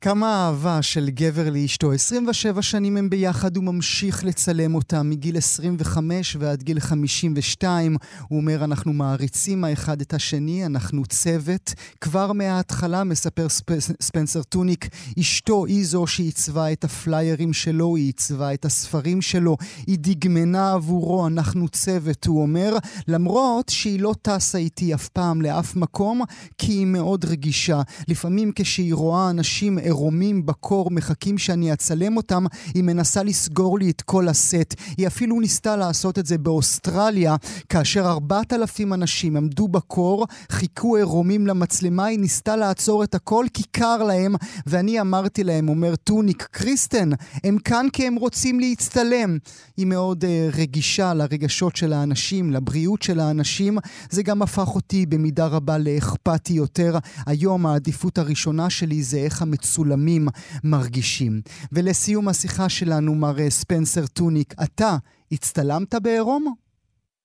כמה 0.00 0.46
אהבה 0.46 0.82
של 0.82 1.10
גבר 1.10 1.50
לאשתו. 1.50 1.92
27 1.92 2.62
שנים 2.62 2.96
הם 2.96 3.10
ביחד, 3.10 3.56
הוא 3.56 3.64
ממשיך 3.64 4.24
לצלם 4.24 4.74
אותה 4.74 5.02
מגיל 5.02 5.36
25 5.36 6.36
ועד 6.40 6.62
גיל 6.62 6.80
52. 6.80 7.96
הוא 8.28 8.40
אומר, 8.40 8.64
אנחנו 8.64 8.92
מעריצים 8.92 9.64
האחד 9.64 10.00
את 10.00 10.14
השני, 10.14 10.66
אנחנו 10.66 11.06
צוות. 11.06 11.74
כבר 12.00 12.32
מההתחלה, 12.32 13.04
מספר 13.04 13.48
ספ... 13.48 13.64
ספנסר 14.00 14.42
טוניק, 14.42 14.88
אשתו 15.20 15.66
היא 15.66 15.86
זו 15.86 16.06
שעיצבה 16.06 16.72
את 16.72 16.84
הפליירים 16.84 17.52
שלו, 17.52 17.96
היא 17.96 18.06
עיצבה 18.06 18.54
את 18.54 18.64
הספרים 18.64 19.22
שלו, 19.22 19.56
היא 19.86 19.98
דגמנה 20.00 20.72
עבורו, 20.72 21.26
אנחנו 21.26 21.68
צוות, 21.68 22.26
הוא 22.26 22.42
אומר, 22.42 22.76
למרות 23.08 23.68
שהיא 23.68 24.00
לא 24.00 24.14
טסה 24.22 24.58
איתי 24.58 24.94
אף 24.94 25.08
פעם 25.08 25.42
לאף 25.42 25.76
מקום, 25.76 26.22
כי 26.58 26.72
היא 26.72 26.86
מאוד 26.86 27.24
רגישה. 27.24 27.80
לפעמים 28.08 28.52
כשהיא 28.54 28.94
רואה 28.94 29.30
אנשים 29.30 29.78
עירומים 29.88 30.46
בקור 30.46 30.90
מחכים 30.90 31.38
שאני 31.38 31.72
אצלם 31.72 32.16
אותם, 32.16 32.44
היא 32.74 32.82
מנסה 32.82 33.22
לסגור 33.22 33.78
לי 33.78 33.90
את 33.90 34.02
כל 34.02 34.28
הסט. 34.28 34.74
היא 34.96 35.06
אפילו 35.06 35.40
ניסתה 35.40 35.76
לעשות 35.76 36.18
את 36.18 36.26
זה 36.26 36.38
באוסטרליה, 36.38 37.36
כאשר 37.68 38.06
ארבעת 38.08 38.52
אלפים 38.52 38.94
אנשים 38.94 39.36
עמדו 39.36 39.68
בקור, 39.68 40.26
חיכו 40.52 40.96
עירומים 40.96 41.46
למצלמה, 41.46 42.04
היא 42.04 42.18
ניסתה 42.18 42.56
לעצור 42.56 43.04
את 43.04 43.14
הכל 43.14 43.46
כי 43.54 43.62
קר 43.62 44.02
להם, 44.02 44.34
ואני 44.66 45.00
אמרתי 45.00 45.44
להם, 45.44 45.68
אומר 45.68 45.96
טוניק, 45.96 46.48
קריסטן, 46.50 47.10
הם 47.44 47.58
כאן 47.58 47.86
כי 47.92 48.06
הם 48.06 48.14
רוצים 48.14 48.60
להצטלם. 48.60 49.38
היא 49.76 49.86
מאוד 49.86 50.24
uh, 50.24 50.56
רגישה 50.56 51.14
לרגשות 51.14 51.76
של 51.76 51.92
האנשים, 51.92 52.50
לבריאות 52.50 53.02
של 53.02 53.20
האנשים. 53.20 53.78
זה 54.10 54.22
גם 54.22 54.42
הפך 54.42 54.74
אותי 54.74 55.06
במידה 55.06 55.46
רבה 55.46 55.78
לאכפתי 55.78 56.52
יותר. 56.52 56.98
היום 57.26 57.66
העדיפות 57.66 58.18
הראשונה 58.18 58.70
שלי 58.70 59.02
זה 59.02 59.18
איך 59.18 59.42
המצ... 59.42 59.77
מצולמים 59.77 60.27
מרגישים. 60.63 61.41
ולסיום 61.71 62.27
השיחה 62.27 62.69
שלנו, 62.69 63.15
מר 63.15 63.49
ספנסר 63.49 64.07
טוניק, 64.07 64.53
אתה 64.63 64.97
הצטלמת 65.31 65.95
בעירום? 65.95 66.53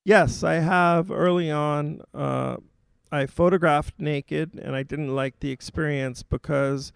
Yes, 0.09 0.43
I 0.43 0.55
have 0.55 1.11
early 1.11 1.51
on. 1.51 2.01
Uh, 2.15 2.57
I 3.13 3.27
photographed 3.27 3.95
naked 3.99 4.49
and 4.65 4.75
I 4.75 4.83
didn't 4.83 5.15
like 5.23 5.41
the 5.41 5.51
experience 5.51 6.23
because, 6.23 6.93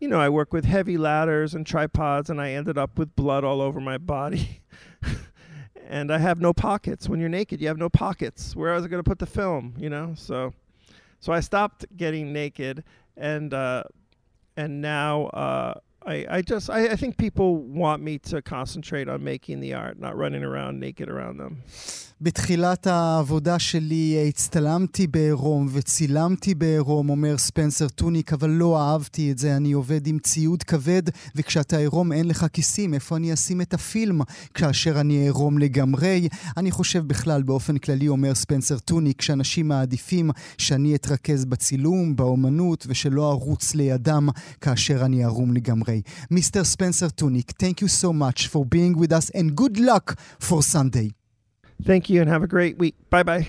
you 0.00 0.08
know, 0.08 0.20
I 0.26 0.30
work 0.30 0.50
with 0.56 0.64
heavy 0.64 0.96
ladders 0.96 1.54
and 1.54 1.66
tripods 1.66 2.30
and 2.30 2.40
I 2.40 2.48
ended 2.52 2.78
up 2.78 2.98
with 2.98 3.14
blood 3.14 3.44
all 3.44 3.60
over 3.60 3.80
my 3.80 3.98
body. 3.98 4.62
and 5.96 6.10
I 6.10 6.18
have 6.18 6.40
no 6.40 6.52
pockets. 6.52 7.08
When 7.10 7.20
you're 7.20 7.28
naked, 7.40 7.60
you 7.60 7.68
have 7.68 7.78
no 7.86 7.90
pockets. 7.90 8.56
Where 8.56 8.72
was 8.74 8.84
I 8.84 8.88
going 8.88 9.04
to 9.04 9.10
put 9.12 9.18
the 9.18 9.26
film, 9.40 9.74
you 9.78 9.90
know? 9.90 10.14
So 10.16 10.54
so 11.20 11.32
I 11.32 11.40
stopped 11.40 11.84
getting 11.96 12.32
naked 12.32 12.84
and 13.16 13.52
uh, 13.52 13.84
and 14.57 14.81
now 14.81 15.25
uh, 15.27 15.79
I, 16.05 16.25
I 16.37 16.41
just 16.41 16.69
I, 16.69 16.89
I 16.89 16.95
think 16.95 17.17
people 17.17 17.57
want 17.57 18.01
me 18.01 18.17
to 18.31 18.41
concentrate 18.41 19.07
on 19.07 19.23
making 19.23 19.59
the 19.59 19.73
art, 19.75 19.99
not 19.99 20.17
running 20.17 20.43
around 20.43 20.79
naked 20.79 21.09
around 21.09 21.37
them. 21.37 21.57
בתחילת 22.23 22.87
העבודה 22.87 23.59
שלי 23.59 24.25
הצטלמתי 24.27 25.07
בעירום 25.07 25.67
וצילמתי 25.71 26.55
בעירום, 26.55 27.09
אומר 27.09 27.37
ספנסר 27.37 27.87
טוניק, 27.87 28.33
אבל 28.33 28.49
לא 28.49 28.81
אהבתי 28.81 29.31
את 29.31 29.37
זה, 29.37 29.57
אני 29.57 29.71
עובד 29.71 30.07
עם 30.07 30.19
ציוד 30.19 30.63
כבד, 30.63 31.01
וכשאתה 31.35 31.77
עירום 31.77 32.11
אין 32.11 32.27
לך 32.27 32.45
כיסים, 32.53 32.93
איפה 32.93 33.17
אני 33.17 33.33
אשים 33.33 33.61
את 33.61 33.73
הפילם 33.73 34.21
כאשר 34.53 35.01
אני 35.01 35.13
עירום 35.13 35.57
לגמרי? 35.57 36.27
אני 36.57 36.71
חושב 36.71 37.07
בכלל, 37.07 37.43
באופן 37.43 37.77
כללי, 37.77 38.07
אומר 38.07 38.35
ספנסר 38.35 38.79
טוניק, 38.79 39.21
שאנשים 39.21 39.67
מעדיפים 39.67 40.31
שאני 40.57 40.95
אתרכז 40.95 41.45
בצילום, 41.45 42.15
באומנות, 42.15 42.85
ושלא 42.87 43.31
ארוץ 43.31 43.75
לידם 43.75 44.29
כאשר 44.61 45.05
אני 45.05 45.23
ערום 45.23 45.53
לגמרי. 45.53 45.90
Mr. 46.29 46.65
Spencer 46.65 47.09
Tunick. 47.09 47.51
Thank 47.59 47.81
you 47.81 47.87
so 47.87 48.13
much 48.13 48.47
for 48.47 48.65
being 48.65 48.97
with 48.97 49.11
us 49.11 49.29
and 49.31 49.55
good 49.55 49.79
luck 49.79 50.19
for 50.39 50.63
Sunday. 50.63 51.11
Thank 51.83 52.09
you 52.09 52.21
and 52.21 52.29
have 52.29 52.43
a 52.43 52.47
great 52.47 52.77
week. 52.77 52.95
Bye 53.09 53.23
bye. 53.23 53.47